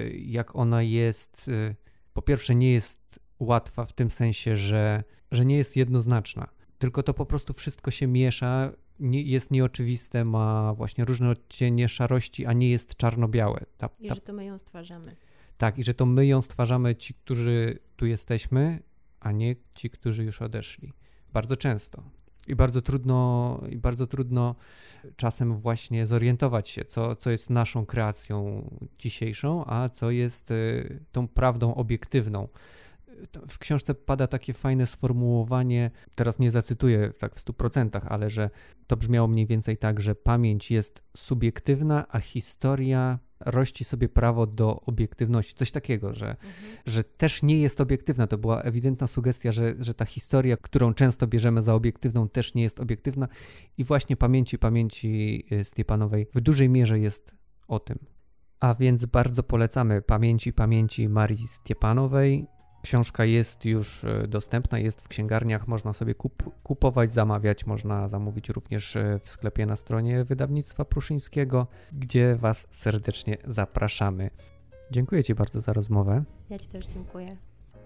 y, 0.05 0.19
jak 0.19 0.57
ona 0.57 0.83
jest. 0.83 1.49
Y, 1.49 1.77
po 2.13 2.23
pierwsze, 2.23 2.55
nie 2.55 2.73
jest 2.73 3.21
łatwa 3.39 3.85
w 3.85 3.93
tym 3.93 4.11
sensie, 4.11 4.57
że, 4.57 5.05
że 5.31 5.45
nie 5.45 5.57
jest 5.57 5.77
jednoznaczna 5.77 6.58
tylko 6.79 7.03
to 7.03 7.15
po 7.15 7.27
prostu 7.27 7.53
wszystko 7.53 7.91
się 7.91 8.07
miesza, 8.07 8.73
nie, 9.01 9.23
jest 9.23 9.51
nieoczywiste, 9.51 10.25
ma 10.25 10.75
właśnie 10.75 11.05
różne 11.05 11.31
odcienie 11.31 11.89
szarości, 11.89 12.47
a 12.47 12.53
nie 12.53 12.71
jest 12.71 12.97
czarno-białe. 12.97 13.67
Ta, 13.77 13.89
ta... 13.89 13.95
I 14.01 14.09
że 14.09 14.21
to 14.21 14.33
my 14.33 14.45
ją 14.45 14.59
stwarzamy. 14.59 15.17
Tak, 15.59 15.79
i 15.79 15.85
że 15.85 15.95
to 15.95 16.07
my 16.07 16.27
ją 16.27 16.43
stwarzamy, 16.43 16.97
ci, 16.97 17.15
którzy 17.15 17.79
tu 17.97 18.07
jesteśmy, 18.07 18.83
a 19.21 19.33
nie 19.33 19.57
ci, 19.75 19.91
którzy 19.91 20.25
już 20.25 20.43
odeszli. 20.43 20.93
Bardzo 21.33 21.57
często. 21.57 22.03
I 22.49 22.57
bardzo 22.57 22.83
trudno, 22.83 23.61
i 23.71 23.77
bardzo 23.77 24.07
trudno 24.07 24.55
czasem 25.17 25.55
właśnie 25.55 26.07
zorientować 26.07 26.69
się, 26.69 26.85
co, 26.85 27.17
co 27.17 27.31
jest 27.31 27.51
naszą 27.51 27.87
kreacją 27.87 28.65
dzisiejszą, 28.99 29.65
a 29.67 29.89
co 29.89 30.11
jest 30.11 30.51
y, 30.51 31.01
tą 31.13 31.29
prawdą 31.29 31.75
obiektywną 31.75 32.49
w 33.49 33.59
książce 33.59 33.95
pada 33.95 34.27
takie 34.27 34.53
fajne 34.53 34.87
sformułowanie, 34.87 35.91
teraz 36.15 36.39
nie 36.39 36.51
zacytuję 36.51 37.13
tak 37.19 37.35
w 37.35 37.45
100%, 37.45 38.01
ale 38.09 38.31
że 38.31 38.51
to 38.87 38.97
brzmiało 38.97 39.29
mniej 39.29 39.47
więcej 39.47 39.77
tak, 39.77 40.01
że 40.01 40.15
pamięć 40.15 40.71
jest 40.71 41.03
subiektywna, 41.17 42.07
a 42.09 42.21
historia 42.21 43.19
rości 43.41 43.85
sobie 43.85 44.09
prawo 44.09 44.47
do 44.47 44.81
obiektywności. 44.81 45.55
Coś 45.55 45.71
takiego, 45.71 46.15
że, 46.15 46.31
mhm. 46.31 46.53
że 46.87 47.05
też 47.05 47.43
nie 47.43 47.61
jest 47.61 47.81
obiektywna. 47.81 48.27
To 48.27 48.39
była 48.39 48.63
ewidentna 48.63 49.07
sugestia, 49.07 49.53
że, 49.53 49.75
że 49.79 49.95
ta 49.95 50.05
historia, 50.05 50.57
którą 50.57 50.95
często 50.95 51.27
bierzemy 51.27 51.63
za 51.63 51.75
obiektywną, 51.75 52.29
też 52.29 52.55
nie 52.55 52.63
jest 52.63 52.81
obiektywna. 52.81 53.29
I 53.79 53.85
właśnie 53.85 54.17
pamięci, 54.17 54.59
pamięci 54.59 55.45
y, 55.53 55.65
Stepanowej 55.65 56.27
w 56.35 56.41
dużej 56.41 56.69
mierze 56.69 56.99
jest 56.99 57.35
o 57.69 57.79
tym. 57.79 57.99
A 58.61 58.75
więc 58.75 59.05
bardzo 59.05 59.43
polecamy 59.43 60.03
pamięci, 60.03 60.53
pamięci 60.53 61.09
Marii 61.09 61.47
Stepanowej. 61.49 62.47
Książka 62.83 63.25
jest 63.25 63.65
już 63.65 64.05
e, 64.05 64.29
dostępna, 64.29 64.79
jest 64.79 65.03
w 65.03 65.09
księgarniach, 65.09 65.69
można 65.69 65.93
sobie 65.93 66.15
kup 66.15 66.63
kupować, 66.63 67.13
zamawiać, 67.13 67.67
można 67.67 68.09
zamówić 68.09 68.49
również 68.49 68.97
e, 68.97 69.19
w 69.19 69.29
sklepie 69.29 69.67
na 69.67 69.77
stronie 69.77 70.25
wydawnictwa 70.25 70.85
Pruszyńskiego, 70.85 71.67
gdzie 71.93 72.37
Was 72.37 72.67
serdecznie 72.71 73.37
zapraszamy. 73.47 74.31
Dziękuję 74.91 75.25
Ci 75.25 75.35
bardzo 75.35 75.61
za 75.61 75.73
rozmowę. 75.73 76.23
Ja 76.51 76.59
Ci 76.59 76.69
też 76.69 76.87
dziękuję. 76.87 77.37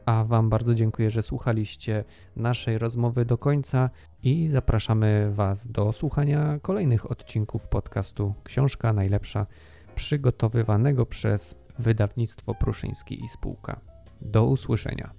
A 0.06 0.24
Wam 0.24 0.50
bardzo 0.50 0.74
dziękuję, 0.74 1.10
że 1.10 1.22
słuchaliście 1.22 2.04
naszej 2.36 2.78
rozmowy 2.78 3.24
do 3.24 3.38
końca 3.38 3.90
i 4.22 4.48
zapraszamy 4.48 5.30
Was 5.32 5.68
do 5.68 5.92
słuchania 5.92 6.58
kolejnych 6.62 7.10
odcinków 7.10 7.68
podcastu 7.68 8.34
Książka 8.44 8.92
Najlepsza, 8.92 9.46
przygotowywanego 9.94 11.06
przez 11.06 11.54
wydawnictwo 11.78 12.54
Pruszyński 12.54 13.24
i 13.24 13.28
Spółka. 13.28 13.91
Do 14.24 14.44
usłyszenia. 14.44 15.14